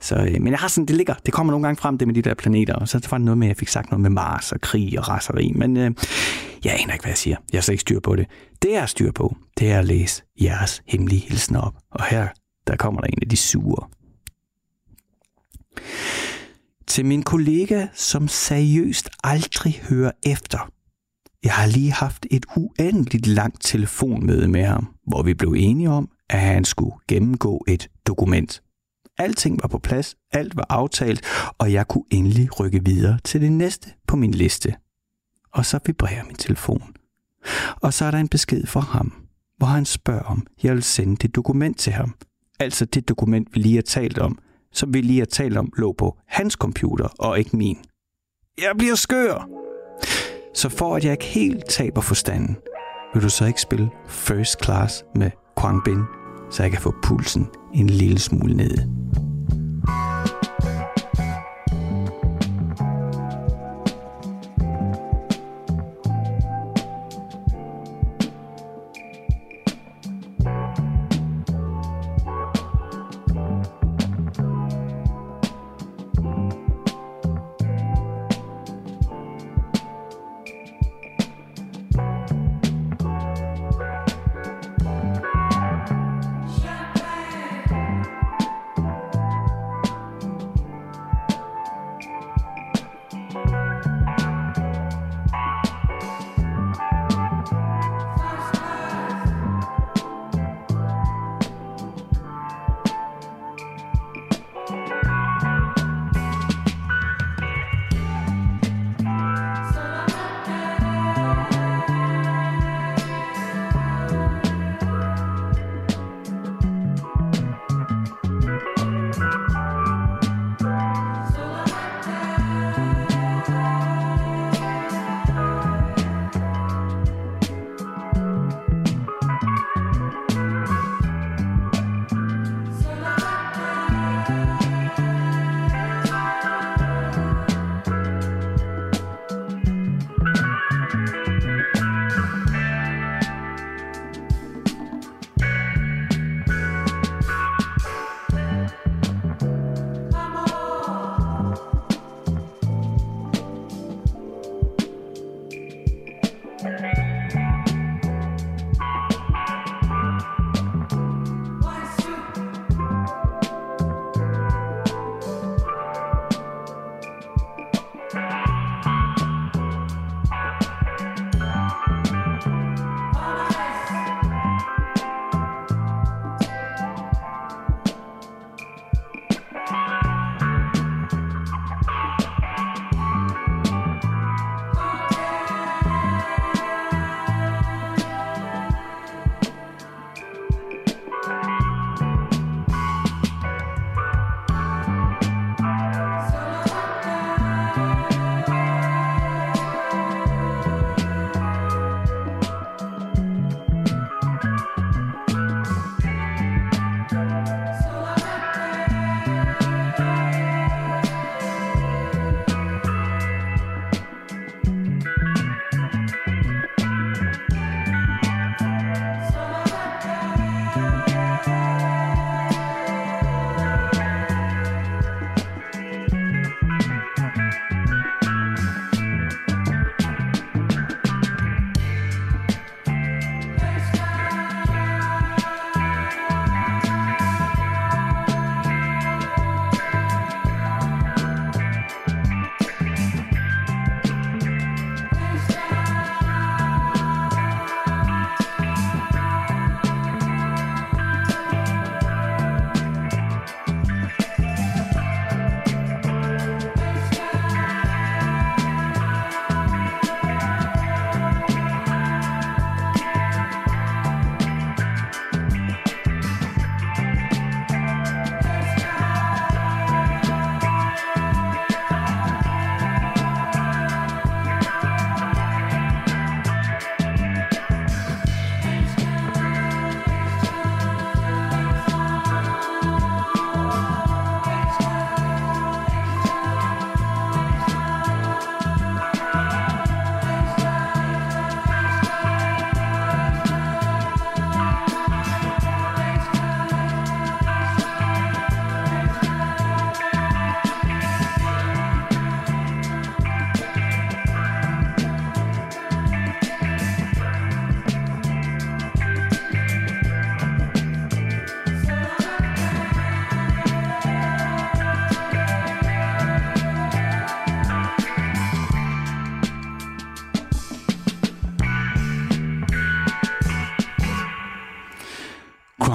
Så, 0.00 0.16
øh, 0.16 0.42
men 0.42 0.48
jeg 0.48 0.58
har 0.58 0.68
sådan, 0.68 0.86
det 0.86 0.96
ligger, 0.96 1.14
det 1.26 1.34
kommer 1.34 1.50
nogle 1.50 1.66
gange 1.66 1.80
frem, 1.80 1.98
det 1.98 2.08
med 2.08 2.14
de 2.14 2.22
der 2.22 2.34
planeter, 2.34 2.74
og 2.74 2.88
så 2.88 3.08
var 3.10 3.18
det 3.18 3.24
noget 3.24 3.38
med, 3.38 3.46
at 3.46 3.48
jeg 3.48 3.56
fik 3.56 3.68
sagt 3.68 3.90
noget 3.90 4.00
med 4.00 4.10
Mars 4.10 4.52
og 4.52 4.60
krig 4.60 4.98
og 4.98 5.08
raseri, 5.08 5.52
men 5.54 5.76
øh, 5.76 5.90
jeg 6.64 6.72
aner 6.72 6.92
ikke, 6.92 7.02
hvad 7.02 7.10
jeg 7.10 7.18
siger. 7.18 7.36
Jeg 7.52 7.58
har 7.58 7.62
slet 7.62 7.72
ikke 7.72 7.80
styr 7.80 8.00
på 8.00 8.16
det. 8.16 8.26
Det, 8.62 8.70
jeg 8.70 8.80
har 8.80 8.86
styr 8.86 9.12
på, 9.12 9.36
det 9.58 9.70
er 9.70 9.78
at 9.78 9.84
læse 9.84 10.22
jeres 10.42 10.82
hemmelige 10.86 11.20
hilsen 11.20 11.56
op. 11.56 11.74
Og 11.90 12.04
her, 12.04 12.28
der 12.66 12.76
kommer 12.76 13.00
der 13.00 13.08
en 13.08 13.18
af 13.22 13.28
de 13.28 13.36
sure. 13.36 13.88
Til 16.86 17.06
min 17.06 17.22
kollega, 17.22 17.86
som 17.94 18.28
seriøst 18.28 19.10
aldrig 19.24 19.80
hører 19.88 20.10
efter. 20.22 20.70
Jeg 21.44 21.52
har 21.52 21.66
lige 21.66 21.92
haft 21.92 22.26
et 22.30 22.46
uendeligt 22.56 23.26
langt 23.26 23.62
telefonmøde 23.62 24.48
med 24.48 24.64
ham, 24.64 24.94
hvor 25.06 25.22
vi 25.22 25.34
blev 25.34 25.54
enige 25.56 25.90
om, 25.90 26.08
at 26.30 26.40
han 26.40 26.64
skulle 26.64 26.96
gennemgå 27.08 27.64
et 27.68 27.90
dokument. 28.06 28.62
Alting 29.18 29.62
var 29.62 29.68
på 29.68 29.78
plads, 29.78 30.16
alt 30.32 30.56
var 30.56 30.66
aftalt, 30.68 31.24
og 31.58 31.72
jeg 31.72 31.88
kunne 31.88 32.04
endelig 32.10 32.60
rykke 32.60 32.84
videre 32.84 33.18
til 33.24 33.40
det 33.40 33.52
næste 33.52 33.90
på 34.06 34.16
min 34.16 34.34
liste. 34.34 34.74
Og 35.52 35.66
så 35.66 35.78
vibrerer 35.86 36.24
min 36.24 36.36
telefon. 36.36 36.94
Og 37.80 37.92
så 37.92 38.04
er 38.04 38.10
der 38.10 38.18
en 38.18 38.28
besked 38.28 38.66
fra 38.66 38.80
ham, 38.80 39.12
hvor 39.56 39.66
han 39.66 39.84
spørger 39.84 40.22
om, 40.22 40.46
jeg 40.62 40.74
vil 40.74 40.82
sende 40.82 41.16
det 41.16 41.34
dokument 41.34 41.78
til 41.78 41.92
ham. 41.92 42.14
Altså 42.60 42.84
det 42.84 43.08
dokument, 43.08 43.48
vi 43.54 43.60
lige 43.60 43.74
har 43.74 43.82
talt 43.82 44.18
om, 44.18 44.38
som 44.74 44.94
vi 44.94 45.00
lige 45.00 45.18
har 45.18 45.26
talt 45.26 45.56
om, 45.56 45.72
lå 45.76 45.92
på 45.92 46.16
hans 46.28 46.54
computer 46.54 47.08
og 47.18 47.38
ikke 47.38 47.56
min. 47.56 47.78
Jeg 48.58 48.72
bliver 48.78 48.94
skør! 48.94 49.48
Så 50.54 50.68
for 50.68 50.96
at 50.96 51.04
jeg 51.04 51.12
ikke 51.12 51.24
helt 51.24 51.64
taber 51.70 52.00
forstanden, 52.00 52.56
vil 53.14 53.22
du 53.22 53.28
så 53.28 53.46
ikke 53.46 53.60
spille 53.60 53.90
first 54.08 54.64
class 54.64 55.04
med 55.14 55.30
Quang 55.60 55.84
Bin, 55.84 56.02
så 56.50 56.62
jeg 56.62 56.72
kan 56.72 56.80
få 56.80 56.94
pulsen 57.02 57.46
en 57.74 57.86
lille 57.86 58.18
smule 58.18 58.54
nede. 58.56 59.03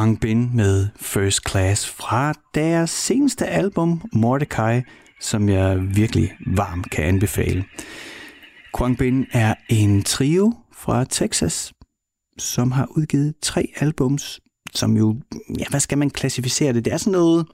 Quang 0.10 0.22
Bin 0.22 0.56
med 0.56 0.88
First 0.96 1.50
Class 1.50 1.90
fra 1.90 2.34
deres 2.56 2.90
seneste 2.90 3.46
album, 3.46 4.02
Mordecai, 4.14 4.82
som 5.22 5.50
jeg 5.50 5.96
virkelig 5.96 6.34
varmt 6.48 6.90
kan 6.90 7.04
anbefale. 7.04 7.66
Quang 8.78 8.98
Bin 8.98 9.26
er 9.32 9.56
en 9.70 10.04
trio 10.04 10.54
fra 10.74 11.04
Texas, 11.04 11.74
som 12.38 12.72
har 12.72 12.88
udgivet 12.98 13.34
tre 13.42 13.72
albums, 13.76 14.40
som 14.74 14.98
jo, 14.98 15.16
ja, 15.60 15.66
hvad 15.70 15.80
skal 15.80 15.98
man 15.98 16.10
klassificere 16.10 16.74
det? 16.74 16.86
Det 16.86 16.94
er 16.94 16.98
sådan 16.98 17.12
noget, 17.12 17.48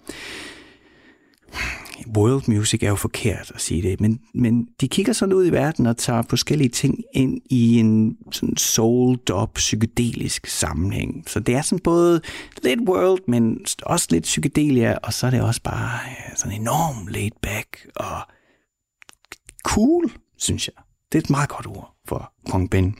world 2.17 2.43
music 2.47 2.83
er 2.83 2.89
jo 2.89 2.95
forkert 2.95 3.51
at 3.55 3.61
sige 3.61 3.81
det, 3.81 4.01
men, 4.01 4.19
men 4.33 4.67
de 4.81 4.87
kigger 4.87 5.13
sådan 5.13 5.33
ud 5.33 5.47
i 5.47 5.51
verden 5.51 5.85
og 5.85 5.97
tager 5.97 6.21
forskellige 6.29 6.69
ting 6.69 7.03
ind 7.13 7.41
i 7.49 7.79
en 7.79 8.17
sådan 8.31 8.57
soul 8.57 9.17
dub 9.17 9.53
psykedelisk 9.53 10.47
sammenhæng. 10.47 11.23
Så 11.27 11.39
det 11.39 11.55
er 11.55 11.61
sådan 11.61 11.79
både 11.79 12.21
lidt 12.63 12.79
world, 12.89 13.21
men 13.27 13.65
også 13.83 14.07
lidt 14.11 14.23
psykedelia, 14.23 14.97
og 15.03 15.13
så 15.13 15.27
er 15.27 15.31
det 15.31 15.41
også 15.41 15.61
bare 15.61 15.99
sådan 16.35 16.61
enormt 16.61 17.09
laid 17.09 17.31
back 17.41 17.87
og 17.95 18.21
cool, 19.65 20.11
synes 20.37 20.67
jeg. 20.67 20.83
Det 21.11 21.17
er 21.17 21.23
et 21.23 21.29
meget 21.29 21.49
godt 21.49 21.67
ord 21.67 21.95
for 22.07 22.33
Kong 22.49 22.69
Ben. 22.69 22.95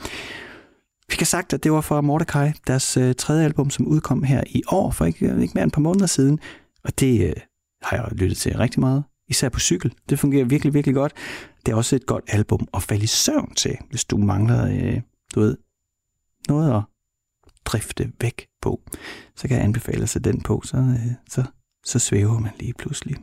Vi 1.10 1.16
kan 1.16 1.28
sagt, 1.28 1.54
at 1.54 1.64
det 1.64 1.72
var 1.72 1.82
fra 1.82 2.02
Mordecai, 2.02 2.52
deres 2.68 2.98
øh, 2.98 3.16
tredje 3.16 3.46
album, 3.46 3.70
som 3.70 3.88
udkom 3.88 4.24
her 4.24 4.44
i 4.48 4.64
år, 4.68 4.92
for 4.92 5.06
ikke, 5.06 5.26
ikke 5.26 5.52
mere 5.56 5.64
end 5.64 5.70
et 5.70 5.74
par 5.74 5.82
måneder 5.82 6.06
siden. 6.06 6.40
Og 6.84 7.00
det, 7.00 7.30
øh, 7.30 7.34
har 7.86 7.98
jeg 7.98 8.12
lyttet 8.12 8.38
til 8.38 8.58
rigtig 8.58 8.80
meget. 8.80 9.04
Især 9.28 9.50
på 9.50 9.60
cykel. 9.60 9.94
Det 10.10 10.20
fungerer 10.20 10.46
virkelig, 10.46 10.74
virkelig 10.74 10.96
godt. 10.96 11.14
Det 11.66 11.72
er 11.72 11.76
også 11.76 11.96
et 11.96 12.06
godt 12.06 12.24
album 12.28 12.68
at 12.74 12.84
falde 12.84 13.04
i 13.04 13.08
søvn 13.08 13.54
til, 13.56 13.78
hvis 13.90 14.06
du 14.06 14.18
mangler, 14.18 14.68
øh, 14.68 15.02
du 15.36 15.40
ved, 15.40 15.58
noget 16.48 16.78
at 16.78 16.82
drifte 17.66 18.12
væk 18.22 18.48
på. 18.62 18.82
Så 19.36 19.48
kan 19.48 19.58
jeg 19.58 19.66
anbefale 19.66 20.08
sig 20.08 20.24
den 20.24 20.42
på, 20.42 20.62
så, 20.66 20.78
øh, 20.78 21.12
så, 21.30 21.44
så 21.86 22.00
svæver 22.00 22.40
man 22.40 22.52
lige 22.60 22.74
pludselig. 22.74 23.16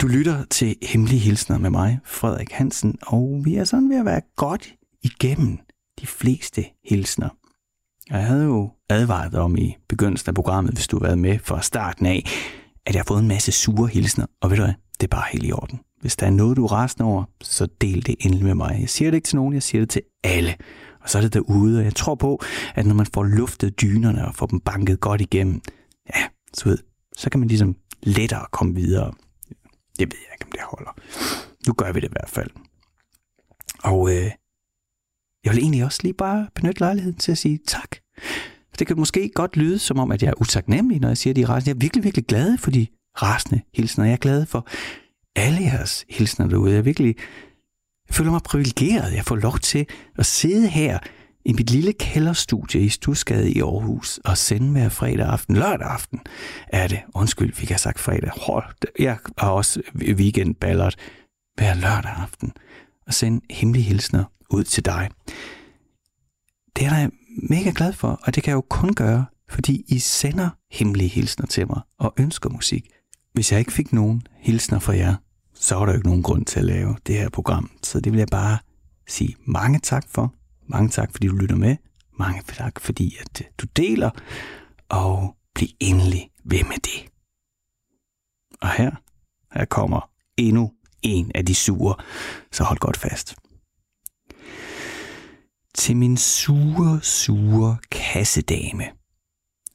Du 0.00 0.06
lytter 0.06 0.44
til 0.50 0.76
Hemmelige 0.82 1.20
Hilsner 1.20 1.58
med 1.58 1.70
mig, 1.70 2.00
Frederik 2.04 2.50
Hansen, 2.50 2.98
og 3.02 3.42
vi 3.44 3.54
er 3.54 3.64
sådan 3.64 3.90
ved 3.90 3.98
at 3.98 4.04
være 4.04 4.20
godt 4.36 4.74
igennem 5.02 5.58
de 6.00 6.06
fleste 6.06 6.64
hilsner. 6.84 7.28
Jeg 8.10 8.26
havde 8.26 8.44
jo 8.44 8.70
advaret 8.88 9.34
om 9.34 9.56
i 9.56 9.76
begyndelsen 9.88 10.28
af 10.28 10.34
programmet, 10.34 10.74
hvis 10.74 10.86
du 10.86 10.96
har 10.98 11.04
været 11.06 11.18
med 11.18 11.38
fra 11.38 11.62
starten 11.62 12.06
af, 12.06 12.24
at 12.86 12.94
jeg 12.94 13.00
har 13.00 13.04
fået 13.04 13.20
en 13.22 13.28
masse 13.28 13.52
sure 13.52 13.88
hilsner, 13.88 14.26
og 14.40 14.50
ved 14.50 14.56
du 14.56 14.62
hvad, 14.62 14.74
det 15.00 15.06
er 15.06 15.16
bare 15.16 15.24
helt 15.32 15.46
i 15.46 15.52
orden. 15.52 15.80
Hvis 16.00 16.16
der 16.16 16.26
er 16.26 16.30
noget, 16.30 16.56
du 16.56 16.64
er 16.64 16.72
rasende 16.72 17.08
over, 17.10 17.24
så 17.40 17.66
del 17.80 18.06
det 18.06 18.16
endelig 18.20 18.44
med 18.44 18.54
mig. 18.54 18.76
Jeg 18.80 18.88
siger 18.88 19.10
det 19.10 19.16
ikke 19.16 19.26
til 19.26 19.36
nogen, 19.36 19.54
jeg 19.54 19.62
siger 19.62 19.82
det 19.82 19.90
til 19.90 20.02
alle. 20.24 20.56
Og 21.00 21.10
så 21.10 21.18
er 21.18 21.22
det 21.22 21.34
derude, 21.34 21.78
og 21.78 21.84
jeg 21.84 21.94
tror 21.94 22.14
på, 22.14 22.42
at 22.74 22.86
når 22.86 22.94
man 22.94 23.06
får 23.14 23.22
luftet 23.22 23.80
dynerne 23.80 24.26
og 24.26 24.34
får 24.34 24.46
dem 24.46 24.60
banket 24.60 25.00
godt 25.00 25.20
igennem, 25.20 25.60
ja, 26.16 26.22
så, 26.54 26.68
ved, 26.68 26.78
så 27.16 27.30
kan 27.30 27.40
man 27.40 27.48
ligesom 27.48 27.76
lettere 28.02 28.46
komme 28.52 28.74
videre. 28.74 29.12
Det 29.98 30.12
ved 30.12 30.18
jeg 30.26 30.34
ikke, 30.34 30.44
om 30.44 30.52
det 30.52 30.60
holder. 30.62 30.96
Nu 31.66 31.72
gør 31.72 31.92
vi 31.92 32.00
det 32.00 32.08
i 32.08 32.12
hvert 32.12 32.28
fald. 32.28 32.50
Og 33.84 34.10
øh, 34.10 34.30
jeg 35.44 35.52
vil 35.52 35.58
egentlig 35.58 35.84
også 35.84 36.00
lige 36.02 36.14
bare 36.14 36.48
benytte 36.54 36.80
lejligheden 36.80 37.18
til 37.18 37.32
at 37.32 37.38
sige 37.38 37.60
tak 37.66 37.96
det 38.78 38.86
kan 38.86 38.98
måske 38.98 39.30
godt 39.34 39.56
lyde 39.56 39.78
som 39.78 39.98
om, 39.98 40.12
at 40.12 40.22
jeg 40.22 40.28
er 40.28 40.40
utaknemmelig, 40.40 41.00
når 41.00 41.08
jeg 41.08 41.18
siger, 41.18 41.32
at 41.32 41.36
de 41.36 41.42
er 41.42 41.48
rasende. 41.48 41.70
Jeg 41.70 41.74
er 41.74 41.80
virkelig, 41.80 42.04
virkelig 42.04 42.26
glad 42.26 42.58
for 42.58 42.70
de 42.70 42.86
rasende 43.22 43.60
hilsner. 43.74 44.04
Jeg 44.04 44.12
er 44.12 44.16
glad 44.16 44.46
for 44.46 44.68
alle 45.36 45.62
jeres 45.62 46.04
hilsner 46.08 46.46
derude. 46.48 46.70
Jeg 46.70 46.78
er 46.78 46.82
virkelig 46.82 47.16
jeg 48.08 48.14
føler 48.14 48.30
mig 48.30 48.42
privilegeret. 48.42 49.14
Jeg 49.14 49.24
får 49.24 49.36
lov 49.36 49.58
til 49.58 49.86
at 50.18 50.26
sidde 50.26 50.68
her 50.68 50.98
i 51.44 51.52
mit 51.52 51.70
lille 51.70 51.92
kælderstudie 51.92 52.80
i 52.80 52.88
Stusgade 52.88 53.52
i 53.52 53.60
Aarhus 53.60 54.20
og 54.24 54.38
sende 54.38 54.72
hver 54.72 54.88
fredag 54.88 55.26
aften, 55.26 55.56
lørdag 55.56 55.86
aften 55.86 56.20
er 56.68 56.88
det. 56.88 57.00
Undskyld, 57.14 57.52
fik 57.52 57.70
jeg 57.70 57.80
sagt 57.80 58.00
fredag. 58.00 58.30
Hold, 58.36 58.74
jeg 58.98 59.18
har 59.38 59.50
også 59.50 59.82
weekendballert 59.94 60.96
hver 61.54 61.74
lørdag 61.74 62.10
aften 62.10 62.52
og 63.06 63.14
sende 63.14 63.40
hemmelige 63.50 63.84
hilsner 63.84 64.24
ud 64.50 64.64
til 64.64 64.84
dig. 64.84 65.10
Det 66.76 66.86
er 66.86 66.90
der 66.90 67.08
mega 67.42 67.72
glad 67.74 67.92
for, 67.92 68.20
og 68.22 68.34
det 68.34 68.42
kan 68.42 68.50
jeg 68.50 68.56
jo 68.56 68.66
kun 68.70 68.94
gøre, 68.94 69.26
fordi 69.48 69.84
I 69.88 69.98
sender 69.98 70.50
hemmelige 70.70 71.08
hilsner 71.08 71.46
til 71.46 71.66
mig 71.66 71.80
og 71.98 72.14
ønsker 72.18 72.50
musik. 72.50 72.90
Hvis 73.32 73.52
jeg 73.52 73.58
ikke 73.60 73.72
fik 73.72 73.92
nogen 73.92 74.22
hilsner 74.36 74.78
fra 74.78 74.96
jer, 74.96 75.14
så 75.54 75.74
var 75.74 75.86
der 75.86 75.92
jo 75.92 75.96
ikke 75.96 76.08
nogen 76.08 76.22
grund 76.22 76.44
til 76.44 76.58
at 76.58 76.64
lave 76.64 76.96
det 77.06 77.14
her 77.14 77.28
program. 77.28 77.70
Så 77.82 78.00
det 78.00 78.12
vil 78.12 78.18
jeg 78.18 78.28
bare 78.30 78.58
sige 79.08 79.36
mange 79.46 79.78
tak 79.78 80.04
for. 80.08 80.34
Mange 80.68 80.88
tak, 80.88 81.12
fordi 81.12 81.26
du 81.26 81.34
lytter 81.34 81.56
med. 81.56 81.76
Mange 82.18 82.42
tak, 82.46 82.80
fordi 82.80 83.16
at 83.20 83.40
øh, 83.40 83.46
du 83.58 83.66
deler. 83.76 84.10
Og 84.88 85.36
bliv 85.54 85.68
endelig 85.80 86.30
ved 86.44 86.64
med 86.64 86.76
det. 86.76 87.10
Og 88.62 88.70
her, 88.70 88.90
her 89.58 89.64
kommer 89.64 90.10
endnu 90.36 90.72
en 91.02 91.30
af 91.34 91.46
de 91.46 91.54
sure, 91.54 91.94
så 92.52 92.64
hold 92.64 92.78
godt 92.78 92.96
fast 92.96 93.36
til 95.78 95.96
min 95.96 96.16
sure, 96.16 97.00
sure 97.02 97.76
kassedame. 97.90 98.84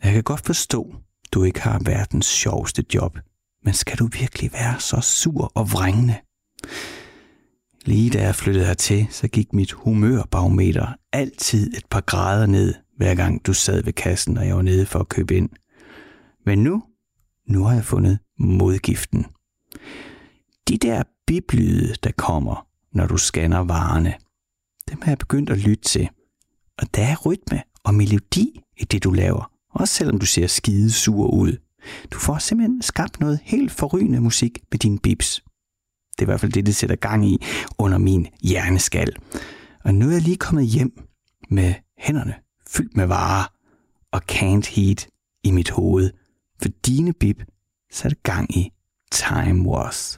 Jeg 0.03 0.13
kan 0.13 0.23
godt 0.23 0.45
forstå, 0.45 0.95
du 1.31 1.43
ikke 1.43 1.61
har 1.61 1.81
verdens 1.85 2.25
sjoveste 2.25 2.85
job, 2.95 3.17
men 3.63 3.73
skal 3.73 3.97
du 3.97 4.07
virkelig 4.07 4.53
være 4.53 4.79
så 4.79 5.01
sur 5.01 5.51
og 5.55 5.71
vrængende? 5.71 6.15
Lige 7.85 8.09
da 8.09 8.21
jeg 8.21 8.35
flyttede 8.35 8.65
hertil, 8.65 9.07
så 9.09 9.27
gik 9.27 9.53
mit 9.53 9.71
humørbarometer 9.71 10.87
altid 11.13 11.73
et 11.77 11.85
par 11.89 12.01
grader 12.01 12.45
ned, 12.45 12.73
hver 12.97 13.15
gang 13.15 13.45
du 13.45 13.53
sad 13.53 13.83
ved 13.83 13.93
kassen, 13.93 14.37
og 14.37 14.47
jeg 14.47 14.55
var 14.55 14.61
nede 14.61 14.85
for 14.85 14.99
at 14.99 15.09
købe 15.09 15.37
ind. 15.37 15.49
Men 16.45 16.63
nu, 16.63 16.83
nu 17.47 17.63
har 17.63 17.73
jeg 17.73 17.85
fundet 17.85 18.19
modgiften. 18.39 19.25
De 20.67 20.77
der 20.77 21.03
biblyde, 21.27 21.95
der 22.03 22.11
kommer, 22.17 22.67
når 22.93 23.07
du 23.07 23.17
scanner 23.17 23.59
varerne– 23.59 24.13
dem 24.99 25.03
har 25.03 25.11
jeg 25.11 25.17
begyndt 25.17 25.49
at 25.49 25.57
lytte 25.57 25.83
til. 25.83 26.09
Og 26.77 26.95
der 26.95 27.03
er 27.03 27.15
rytme 27.25 27.61
og 27.83 27.93
melodi 27.93 28.61
i 28.77 28.83
det, 28.83 29.03
du 29.03 29.11
laver. 29.11 29.51
Også 29.73 29.93
selvom 29.93 30.19
du 30.19 30.25
ser 30.25 30.47
skide 30.47 30.91
sur 30.91 31.27
ud. 31.27 31.57
Du 32.11 32.19
får 32.19 32.37
simpelthen 32.37 32.81
skabt 32.81 33.19
noget 33.19 33.39
helt 33.43 33.71
forrygende 33.71 34.21
musik 34.21 34.59
med 34.71 34.79
din 34.79 34.97
bips. 34.97 35.43
Det 36.11 36.19
er 36.19 36.23
i 36.23 36.25
hvert 36.25 36.39
fald 36.39 36.51
det, 36.51 36.65
det 36.65 36.75
sætter 36.75 36.95
gang 36.95 37.25
i 37.25 37.45
under 37.77 37.97
min 37.97 38.27
hjerneskal. 38.41 39.15
Og 39.83 39.95
nu 39.95 40.07
er 40.07 40.11
jeg 40.11 40.21
lige 40.21 40.37
kommet 40.37 40.65
hjem 40.65 40.91
med 41.49 41.73
hænderne 41.97 42.33
fyldt 42.67 42.97
med 42.97 43.05
varer 43.05 43.53
og 44.11 44.21
can't 44.31 44.75
heat 44.75 45.07
i 45.43 45.51
mit 45.51 45.69
hoved. 45.69 46.11
For 46.61 46.69
dine 46.85 47.13
bip 47.13 47.43
satte 47.91 48.17
gang 48.23 48.57
i 48.57 48.71
Time 49.11 49.69
Was. 49.69 50.17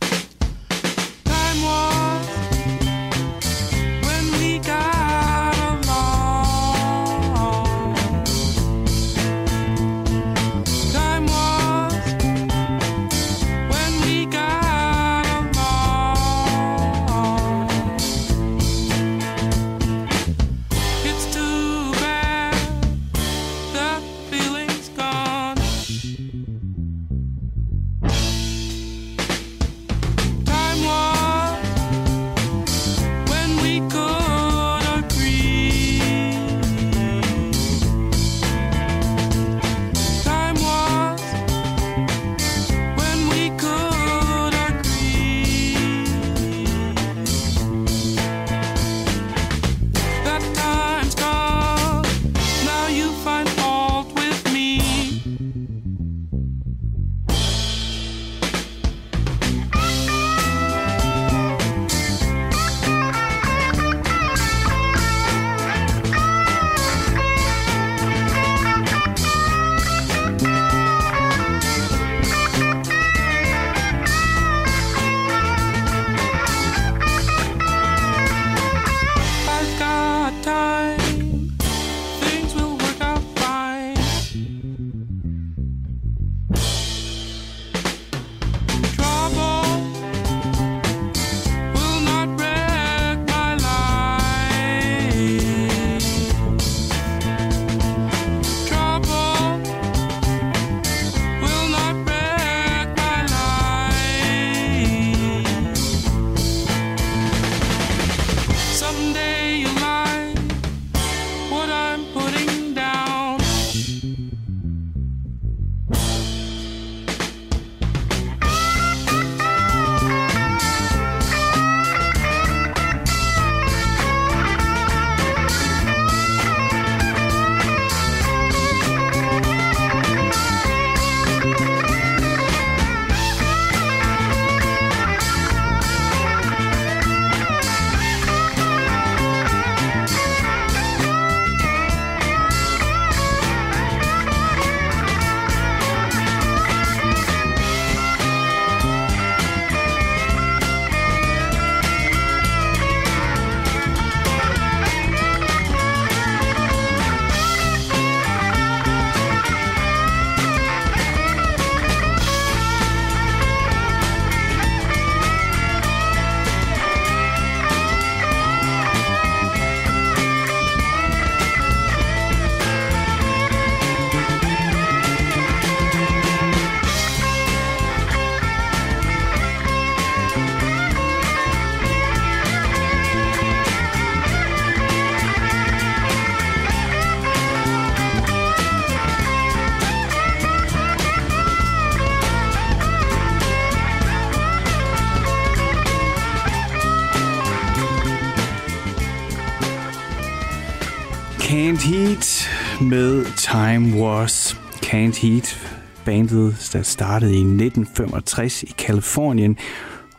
Can't 201.81 201.95
Heat 201.95 202.49
med 202.81 203.25
Time 203.37 204.03
Was. 204.03 204.53
Can't 204.85 205.21
Heat, 205.21 205.57
bandet, 206.05 206.69
der 206.73 206.81
startede 206.81 207.33
i 207.33 207.39
1965 207.39 208.63
i 208.63 208.73
Kalifornien, 208.77 209.57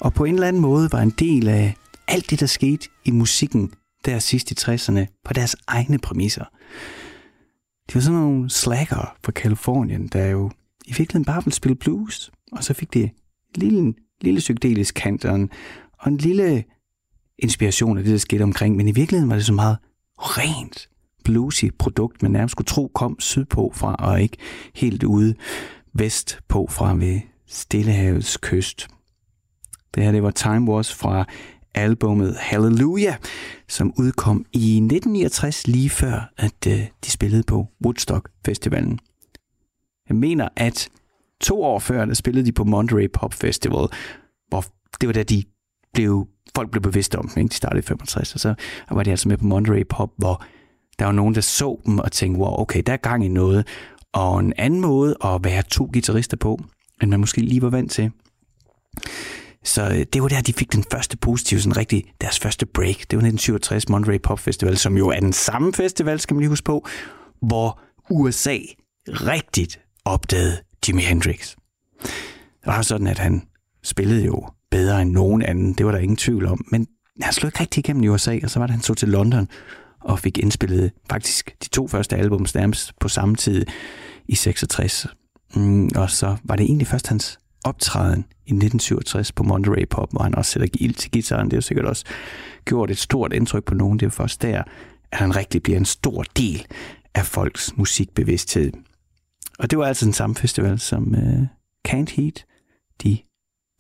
og 0.01 0.15
på 0.15 0.25
en 0.25 0.35
eller 0.35 0.49
anden 0.49 0.63
måde 0.63 0.89
var 0.93 1.01
en 1.01 1.11
del 1.11 1.49
af 1.49 1.75
alt 2.09 2.31
det, 2.31 2.41
der 2.41 2.47
skete 2.47 2.89
i 3.05 3.11
musikken 3.11 3.73
der 4.05 4.19
sidst 4.19 4.51
i 4.51 4.55
60'erne 4.61 5.23
på 5.25 5.33
deres 5.33 5.57
egne 5.67 5.99
præmisser. 5.99 6.45
De 7.89 7.95
var 7.95 8.01
sådan 8.01 8.21
nogle 8.21 8.51
slacker 8.51 9.17
fra 9.25 9.33
Kalifornien, 9.33 10.09
der 10.09 10.27
jo 10.27 10.51
i 10.87 10.95
virkeligheden 10.99 11.25
bare 11.25 11.45
ville 11.45 11.55
spille 11.55 11.77
blues, 11.77 12.31
og 12.53 12.65
så 12.65 12.75
fik 12.75 12.95
det 12.95 13.03
en 13.03 13.11
lille, 13.55 13.95
lille 14.21 14.39
psykedelisk 14.39 14.95
kant 14.95 15.25
og 15.25 15.35
en, 15.35 15.51
og 15.99 16.09
en 16.09 16.17
lille 16.17 16.65
inspiration 17.39 17.99
af 17.99 18.05
det, 18.05 18.13
der 18.13 18.19
skete 18.19 18.43
omkring, 18.43 18.77
men 18.77 18.89
i 18.89 18.93
virkeligheden 18.93 19.31
var 19.31 19.37
det 19.37 19.47
så 19.47 19.53
meget 19.53 19.77
rent 20.19 20.89
bluesy 21.25 21.64
produkt, 21.79 22.23
man 22.23 22.31
nærmest 22.31 22.53
skulle 22.53 22.66
tro 22.66 22.91
kom 22.95 23.20
sydpå 23.20 23.73
fra, 23.75 23.95
og 23.95 24.23
ikke 24.23 24.37
helt 24.75 25.05
ude 25.05 25.35
vestpå 25.95 26.66
fra 26.70 26.95
ved 26.95 27.20
Stillehavets 27.47 28.37
kyst. 28.37 28.89
Det 29.95 30.05
her, 30.05 30.12
det 30.12 30.23
var 30.23 30.31
Time 30.31 30.70
Wars 30.70 30.95
fra 30.95 31.25
albumet 31.75 32.37
Hallelujah, 32.37 33.14
som 33.68 33.93
udkom 33.99 34.45
i 34.53 34.77
1969, 34.77 35.66
lige 35.66 35.91
før, 35.91 36.33
at 36.37 36.66
øh, 36.68 36.87
de 37.05 37.11
spillede 37.11 37.43
på 37.43 37.66
Woodstock 37.85 38.31
Festivalen. 38.47 38.99
Jeg 40.09 40.16
mener, 40.16 40.49
at 40.57 40.89
to 41.41 41.62
år 41.62 41.79
før, 41.79 42.05
der 42.05 42.14
spillede 42.14 42.47
de 42.47 42.53
på 42.53 42.64
Monterey 42.64 43.09
Pop 43.12 43.35
Festival, 43.35 43.89
hvor 44.49 44.64
det 45.01 45.07
var 45.07 45.12
da 45.12 45.23
de 45.23 45.45
blev, 45.95 46.29
folk 46.55 46.70
blev 46.70 46.83
bevidste 46.83 47.18
om 47.18 47.29
dem, 47.29 47.43
ikke? 47.43 47.51
de 47.51 47.57
startede 47.57 47.79
i 47.79 47.83
65, 47.83 48.35
og 48.35 48.41
så 48.41 48.55
var 48.91 49.03
de 49.03 49.11
altså 49.11 49.29
med 49.29 49.37
på 49.37 49.45
Monterey 49.45 49.85
Pop, 49.89 50.11
hvor 50.16 50.45
der 50.99 51.05
var 51.05 51.12
nogen, 51.12 51.34
der 51.34 51.40
så 51.40 51.80
dem 51.86 51.99
og 51.99 52.12
tænkte, 52.12 52.40
wow, 52.40 52.61
okay, 52.61 52.82
der 52.86 52.93
er 52.93 52.97
gang 52.97 53.24
i 53.24 53.28
noget. 53.28 53.66
Og 54.12 54.40
en 54.40 54.53
anden 54.59 54.80
måde 54.80 55.16
at 55.24 55.45
være 55.45 55.62
to 55.62 55.90
guitarister 55.93 56.36
på, 56.36 56.61
end 57.03 57.11
man 57.11 57.20
måske 57.20 57.40
lige 57.40 57.62
var 57.62 57.70
vant 57.70 57.90
til. 57.90 58.11
Så 59.64 59.82
øh, 59.82 60.07
det 60.12 60.22
var 60.22 60.28
der, 60.28 60.40
de 60.40 60.53
fik 60.53 60.72
den 60.72 60.84
første 60.93 61.16
positive, 61.16 61.61
sådan 61.61 61.76
rigtig 61.76 62.05
deres 62.20 62.38
første 62.38 62.66
break. 62.66 62.97
Det 62.97 63.16
var 63.16 63.24
1967 63.26 63.88
Monterey 63.88 64.20
Pop 64.22 64.38
Festival, 64.38 64.76
som 64.76 64.97
jo 64.97 65.09
er 65.09 65.20
den 65.20 65.32
samme 65.32 65.72
festival, 65.72 66.20
skal 66.20 66.34
man 66.34 66.40
lige 66.40 66.49
huske 66.49 66.64
på, 66.64 66.86
hvor 67.43 67.80
USA 68.11 68.59
rigtigt 69.07 69.80
opdagede 70.05 70.59
Jimi 70.88 71.03
Hendrix. 71.03 71.55
Det 72.03 72.66
var 72.66 72.82
sådan, 72.82 73.07
at 73.07 73.18
han 73.18 73.43
spillede 73.82 74.24
jo 74.24 74.49
bedre 74.70 75.03
end 75.03 75.11
nogen 75.11 75.43
anden. 75.43 75.72
Det 75.72 75.86
var 75.86 75.93
der 75.93 75.99
ingen 75.99 76.16
tvivl 76.16 76.47
om. 76.47 76.64
Men 76.70 76.86
han 77.20 77.32
slog 77.32 77.49
ikke 77.49 77.61
rigtig 77.61 77.78
igennem 77.78 78.05
i 78.05 78.09
USA, 78.09 78.38
og 78.43 78.51
så 78.51 78.59
var 78.59 78.66
det, 78.66 78.74
han 78.74 78.82
så 78.82 78.95
til 78.95 79.09
London 79.09 79.49
og 80.05 80.18
fik 80.18 80.38
indspillet 80.38 80.92
faktisk 81.11 81.57
de 81.64 81.68
to 81.68 81.88
første 81.88 82.16
album 82.16 82.46
nærmest 82.55 82.92
på 83.00 83.09
samme 83.09 83.36
tid 83.36 83.66
i 84.28 84.34
66. 84.34 85.07
Mm, 85.55 85.90
og 85.96 86.11
så 86.11 86.36
var 86.44 86.57
det 86.57 86.64
egentlig 86.64 86.86
først 86.86 87.07
hans 87.07 87.38
optræden 87.64 88.24
i 88.46 88.53
1967 88.53 89.32
på 89.32 89.42
Monterey 89.42 89.88
Pop, 89.90 90.11
hvor 90.11 90.22
han 90.22 90.34
også 90.34 90.50
sætter 90.50 90.68
ild 90.74 90.94
til 90.94 91.11
gitaren. 91.11 91.44
Det 91.44 91.53
har 91.53 91.57
jo 91.57 91.62
sikkert 91.62 91.86
også 91.86 92.05
gjort 92.64 92.90
et 92.90 92.98
stort 92.98 93.32
indtryk 93.32 93.64
på 93.64 93.74
nogen. 93.74 93.98
Det 93.98 94.07
er 94.07 94.11
først 94.11 94.42
der, 94.42 94.62
at 95.12 95.18
han 95.18 95.36
rigtig 95.36 95.62
bliver 95.62 95.78
en 95.78 95.84
stor 95.84 96.22
del 96.36 96.66
af 97.14 97.26
folks 97.26 97.76
musikbevidsthed. 97.76 98.72
Og 99.59 99.70
det 99.70 99.78
var 99.78 99.86
altså 99.86 100.05
den 100.05 100.12
samme 100.12 100.36
festival, 100.36 100.78
som 100.78 101.14
uh, 101.14 101.42
Can't 101.88 102.14
Heat, 102.16 102.44
de 103.03 103.18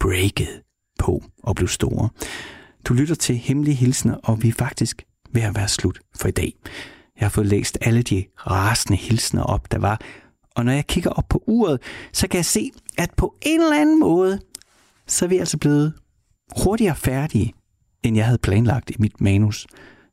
breakede 0.00 0.62
på 0.98 1.22
og 1.42 1.56
blev 1.56 1.68
store. 1.68 2.08
Du 2.84 2.94
lytter 2.94 3.14
til 3.14 3.36
Hemmelige 3.36 3.74
Hilsner, 3.74 4.14
og 4.14 4.42
vi 4.42 4.48
er 4.48 4.52
faktisk 4.52 5.04
ved 5.32 5.42
at 5.42 5.56
være 5.56 5.68
slut 5.68 5.98
for 6.16 6.28
i 6.28 6.30
dag. 6.30 6.54
Jeg 7.20 7.24
har 7.24 7.30
fået 7.30 7.46
læst 7.46 7.78
alle 7.80 8.02
de 8.02 8.24
rasende 8.36 8.96
hilsner 8.96 9.42
op, 9.42 9.72
der 9.72 9.78
var, 9.78 10.00
og 10.56 10.64
når 10.64 10.72
jeg 10.72 10.86
kigger 10.86 11.10
op 11.10 11.28
på 11.28 11.42
uret, 11.46 11.80
så 12.12 12.28
kan 12.28 12.36
jeg 12.36 12.44
se, 12.44 12.70
at 12.98 13.10
på 13.16 13.34
en 13.42 13.60
eller 13.60 13.80
anden 13.80 14.00
måde, 14.00 14.40
så 15.06 15.24
er 15.24 15.28
vi 15.28 15.38
altså 15.38 15.58
blevet 15.58 15.92
hurtigere 16.56 16.96
færdige, 16.96 17.54
end 18.02 18.16
jeg 18.16 18.24
havde 18.24 18.38
planlagt 18.38 18.90
i 18.90 18.94
mit 18.98 19.20
manus. 19.20 19.66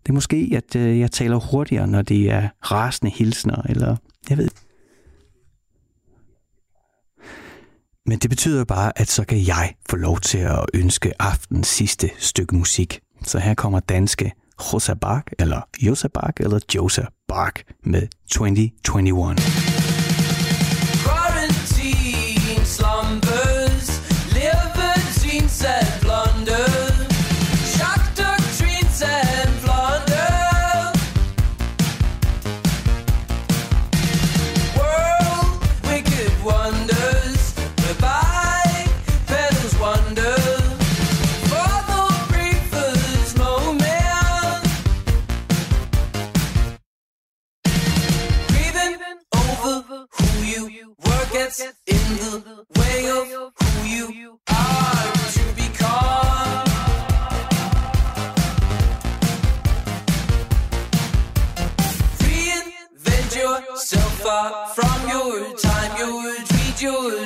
Det 0.04 0.10
er 0.10 0.14
måske, 0.14 0.52
at 0.56 0.76
øh, 0.76 1.00
jeg 1.00 1.12
taler 1.12 1.38
hurtigere, 1.52 1.88
når 1.88 2.02
det 2.02 2.32
er 2.32 2.50
rasende 2.72 3.12
hilsner, 3.12 3.62
eller 3.70 3.96
jeg 4.30 4.38
ved 4.38 4.50
Men 8.06 8.20
det 8.20 8.30
betyder 8.30 8.66
bare, 8.66 8.92
at 8.96 9.10
så 9.10 9.24
kan 9.24 9.48
jeg 9.48 9.74
få 9.90 9.96
lov 9.96 10.20
til 10.20 10.38
at 10.38 10.66
ønske 10.74 11.22
aftens 11.22 11.68
sidste 11.68 12.10
stykke 12.18 12.56
musik. 12.56 13.00
Så 13.24 13.40
her 13.40 13.54
kommer 13.54 13.80
danske 13.80 14.32
Rosa 14.60 14.94
Bach, 14.96 15.24
eller 15.40 15.62
Josa 15.80 16.08
Bach, 16.14 16.34
eller 16.40 16.60
Josa 16.76 17.06
Bach 17.28 17.54
med 17.84 18.08
2021. 18.36 19.89
You. 50.68 50.96
Were 51.06 51.26
gets 51.32 51.60
in 51.60 51.72
the 51.88 52.66
way 52.78 53.10
of 53.10 53.52
who 53.60 53.88
you 53.88 54.40
are. 54.50 55.14
To 55.36 55.44
become. 55.56 56.66
Reinvent 62.20 63.36
yourself 63.36 64.14
far 64.22 64.68
from 64.70 65.10
your 65.10 65.56
time, 65.58 65.98
your 65.98 66.36
drill, 66.46 66.60
your 66.82 67.19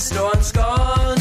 storm's 0.00 0.50
gone. 0.50 1.19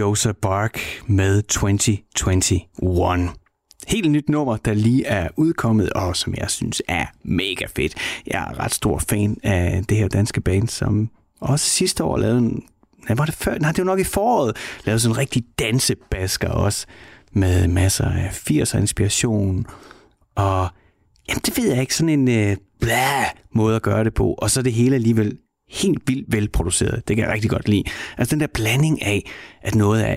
Joseph 0.00 0.38
Bark 0.42 0.80
med 1.06 1.42
2021. 1.42 3.30
Helt 3.88 4.10
nyt 4.10 4.28
nummer, 4.28 4.56
der 4.56 4.74
lige 4.74 5.06
er 5.06 5.28
udkommet, 5.36 5.92
og 5.92 6.16
som 6.16 6.34
jeg 6.34 6.50
synes 6.50 6.82
er 6.88 7.06
mega 7.22 7.66
fedt. 7.76 7.94
Jeg 8.26 8.40
er 8.50 8.60
ret 8.60 8.74
stor 8.74 8.98
fan 8.98 9.36
af 9.42 9.84
det 9.88 9.96
her 9.96 10.08
danske 10.08 10.40
band, 10.40 10.68
som 10.68 11.10
også 11.40 11.66
sidste 11.66 12.04
år 12.04 12.18
lavede 12.18 12.38
en... 12.38 12.62
Nej, 13.08 13.16
var 13.16 13.24
det 13.24 13.34
før? 13.34 13.58
Nej, 13.58 13.72
det 13.72 13.78
var 13.78 13.84
nok 13.84 14.00
i 14.00 14.04
foråret. 14.04 14.56
Lavede 14.84 15.00
sådan 15.00 15.14
en 15.14 15.18
rigtig 15.18 15.44
dansebasker 15.58 16.48
også, 16.48 16.86
med 17.32 17.68
masser 17.68 18.10
af 18.10 18.50
80'er 18.50 18.78
inspiration. 18.78 19.66
Og 20.34 20.68
jamen, 21.28 21.40
det 21.46 21.56
ved 21.56 21.70
jeg 21.70 21.80
ikke, 21.80 21.94
sådan 21.94 22.28
en 22.28 22.28
øh, 22.28 22.56
blæh 22.80 23.24
måde 23.54 23.76
at 23.76 23.82
gøre 23.82 24.04
det 24.04 24.14
på. 24.14 24.34
Og 24.38 24.50
så 24.50 24.60
er 24.60 24.64
det 24.64 24.72
hele 24.72 24.94
alligevel 24.94 25.38
helt 25.70 26.02
vildt 26.06 26.32
velproduceret. 26.32 27.08
Det 27.08 27.16
kan 27.16 27.24
jeg 27.24 27.34
rigtig 27.34 27.50
godt 27.50 27.68
lide. 27.68 27.82
Altså 28.18 28.34
den 28.34 28.40
der 28.40 28.46
blanding 28.54 29.02
af, 29.02 29.30
at 29.62 29.74
noget 29.74 30.08
er 30.08 30.16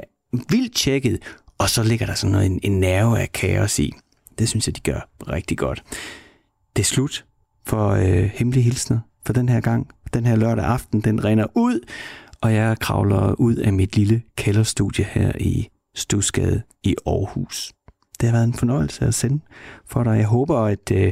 vildt 0.49 0.75
tjekket, 0.75 1.19
og 1.57 1.69
så 1.69 1.83
ligger 1.83 2.05
der 2.05 2.13
sådan 2.13 2.31
noget, 2.31 2.45
en, 2.45 2.59
en 2.63 2.79
nerve 2.79 3.19
af 3.19 3.31
kaos 3.31 3.79
i. 3.79 3.93
Det 4.39 4.49
synes 4.49 4.67
jeg, 4.67 4.75
de 4.75 4.81
gør 4.81 5.09
rigtig 5.27 5.57
godt. 5.57 5.83
Det 6.75 6.81
er 6.81 6.85
slut 6.85 7.25
for 7.65 7.89
øh, 7.89 8.29
Hemmelige 8.33 8.63
Hilsner 8.63 8.99
for 9.25 9.33
den 9.33 9.49
her 9.49 9.61
gang. 9.61 9.87
Den 10.13 10.25
her 10.25 10.35
lørdag 10.35 10.65
aften, 10.65 11.01
den 11.01 11.23
render 11.23 11.45
ud, 11.55 11.79
og 12.41 12.53
jeg 12.53 12.79
kravler 12.79 13.33
ud 13.33 13.55
af 13.55 13.73
mit 13.73 13.95
lille 13.95 14.21
kælderstudie 14.37 15.05
her 15.05 15.31
i 15.39 15.69
Stusgade 15.95 16.61
i 16.83 16.95
Aarhus. 17.05 17.73
Det 18.19 18.29
har 18.29 18.37
været 18.37 18.47
en 18.47 18.53
fornøjelse 18.53 19.05
at 19.05 19.13
sende 19.13 19.39
for 19.85 20.03
dig. 20.03 20.17
Jeg 20.17 20.25
håber, 20.25 20.59
at 20.59 20.91
øh, 20.91 21.11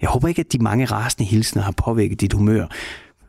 jeg 0.00 0.08
håber 0.08 0.28
ikke, 0.28 0.40
at 0.40 0.52
de 0.52 0.58
mange 0.58 0.84
rasende 0.84 1.24
hilsner 1.30 1.62
har 1.62 1.72
påvirket 1.72 2.20
dit 2.20 2.32
humør, 2.32 2.66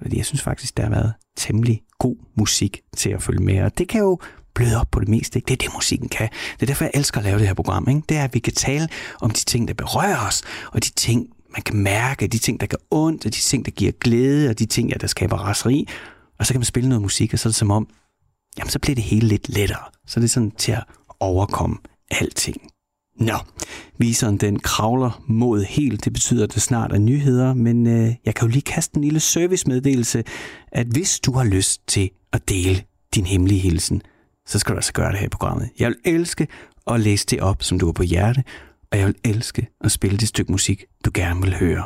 fordi 0.01 0.17
jeg 0.17 0.25
synes 0.25 0.41
faktisk, 0.41 0.77
der 0.77 0.83
har 0.83 0.89
været 0.89 1.13
temmelig 1.37 1.81
god 1.99 2.15
musik 2.35 2.81
til 2.97 3.09
at 3.09 3.23
følge 3.23 3.43
med. 3.43 3.61
Og 3.61 3.77
det 3.77 3.87
kan 3.87 3.99
jo 4.01 4.19
bløde 4.53 4.79
op 4.79 4.87
på 4.91 4.99
det 4.99 5.07
meste. 5.07 5.37
Ikke? 5.37 5.47
Det 5.47 5.53
er 5.53 5.67
det, 5.67 5.73
musikken 5.75 6.09
kan. 6.09 6.29
Det 6.53 6.61
er 6.61 6.65
derfor, 6.65 6.85
jeg 6.85 6.91
elsker 6.93 7.17
at 7.17 7.23
lave 7.23 7.39
det 7.39 7.47
her 7.47 7.53
program. 7.53 7.87
Ikke? 7.89 8.01
Det 8.09 8.17
er, 8.17 8.23
at 8.23 8.33
vi 8.33 8.39
kan 8.39 8.53
tale 8.53 8.89
om 9.21 9.29
de 9.31 9.45
ting, 9.45 9.67
der 9.67 9.73
berører 9.73 10.27
os, 10.27 10.41
og 10.71 10.83
de 10.83 10.89
ting, 10.89 11.27
man 11.53 11.61
kan 11.61 11.75
mærke, 11.75 12.27
de 12.27 12.37
ting, 12.37 12.59
der 12.59 12.67
gør 12.67 12.77
ondt, 12.91 13.25
og 13.25 13.33
de 13.35 13.39
ting, 13.39 13.65
der 13.65 13.71
giver 13.71 13.91
glæde, 13.91 14.49
og 14.49 14.59
de 14.59 14.65
ting, 14.65 14.89
ja, 14.89 14.95
der 15.01 15.07
skaber 15.07 15.37
raseri. 15.37 15.87
Og 16.39 16.45
så 16.45 16.53
kan 16.53 16.59
man 16.59 16.65
spille 16.65 16.89
noget 16.89 17.01
musik, 17.01 17.33
og 17.33 17.39
så 17.39 17.49
er 17.49 17.51
det 17.51 17.55
som 17.55 17.71
om, 17.71 17.87
jamen 18.57 18.69
så 18.69 18.79
bliver 18.79 18.95
det 18.95 19.03
hele 19.03 19.27
lidt 19.27 19.49
lettere. 19.49 19.83
Så 20.07 20.19
det 20.19 20.25
er 20.25 20.29
sådan 20.29 20.51
til 20.51 20.71
at 20.71 20.83
overkomme 21.19 21.77
alting. 22.11 22.70
Nå, 23.21 23.33
viseren 23.97 24.37
den 24.37 24.59
kravler 24.59 25.23
mod 25.27 25.63
helt. 25.63 26.05
Det 26.05 26.13
betyder, 26.13 26.43
at 26.43 26.53
det 26.53 26.61
snart 26.61 26.93
er 26.93 26.97
nyheder, 26.97 27.53
men 27.53 27.87
øh, 27.87 28.15
jeg 28.25 28.35
kan 28.35 28.47
jo 28.47 28.51
lige 28.51 28.61
kaste 28.61 28.97
en 28.97 29.03
lille 29.03 29.19
servicemeddelelse, 29.19 30.23
at 30.71 30.87
hvis 30.87 31.19
du 31.19 31.31
har 31.31 31.43
lyst 31.43 31.87
til 31.87 32.09
at 32.33 32.49
dele 32.49 32.83
din 33.15 33.25
hemmelige 33.25 33.59
hilsen, 33.59 34.01
så 34.45 34.59
skal 34.59 34.73
du 34.73 34.77
altså 34.77 34.93
gøre 34.93 35.11
det 35.11 35.19
her 35.19 35.25
i 35.25 35.29
programmet. 35.29 35.69
Jeg 35.79 35.87
vil 35.87 35.97
elske 36.15 36.47
at 36.87 36.99
læse 36.99 37.25
det 37.25 37.39
op, 37.41 37.63
som 37.63 37.79
du 37.79 37.85
har 37.85 37.93
på 37.93 38.03
hjerte, 38.03 38.43
og 38.91 38.97
jeg 38.97 39.07
vil 39.07 39.15
elske 39.23 39.67
at 39.81 39.91
spille 39.91 40.17
det 40.17 40.27
stykke 40.27 40.51
musik, 40.51 40.83
du 41.05 41.11
gerne 41.13 41.41
vil 41.41 41.55
høre. 41.55 41.83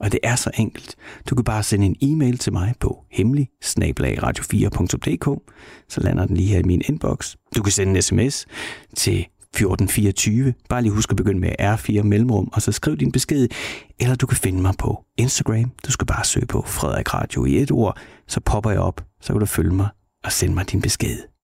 Og 0.00 0.12
det 0.12 0.20
er 0.22 0.36
så 0.36 0.50
enkelt. 0.58 0.94
Du 1.30 1.34
kan 1.34 1.44
bare 1.44 1.62
sende 1.62 1.86
en 1.86 1.96
e-mail 2.02 2.38
til 2.38 2.52
mig 2.52 2.74
på 2.80 3.04
hemmelig 3.10 3.48
radio4.dk, 3.64 5.52
så 5.88 6.00
lander 6.00 6.26
den 6.26 6.36
lige 6.36 6.48
her 6.48 6.58
i 6.58 6.62
min 6.62 6.82
inbox. 6.88 7.34
Du 7.56 7.62
kan 7.62 7.72
sende 7.72 7.96
en 7.96 8.02
sms 8.02 8.46
til 8.96 9.26
1424. 9.54 10.54
Bare 10.68 10.82
lige 10.82 10.92
husk 10.92 11.10
at 11.10 11.16
begynde 11.16 11.40
med 11.40 11.52
R4 11.60 12.02
mellemrum, 12.02 12.48
og 12.52 12.62
så 12.62 12.72
skriv 12.72 12.96
din 12.96 13.12
besked. 13.12 13.48
Eller 14.00 14.14
du 14.14 14.26
kan 14.26 14.36
finde 14.36 14.62
mig 14.62 14.74
på 14.78 15.04
Instagram. 15.16 15.70
Du 15.86 15.92
skal 15.92 16.06
bare 16.06 16.24
søge 16.24 16.46
på 16.46 16.62
Frederik 16.66 17.14
Radio 17.14 17.44
i 17.44 17.62
et 17.62 17.70
ord, 17.70 17.98
så 18.26 18.40
popper 18.40 18.70
jeg 18.70 18.80
op, 18.80 19.04
så 19.20 19.32
kan 19.32 19.40
du 19.40 19.46
følge 19.46 19.74
mig 19.74 19.88
og 20.24 20.32
sende 20.32 20.54
mig 20.54 20.70
din 20.70 20.80
besked. 20.80 21.37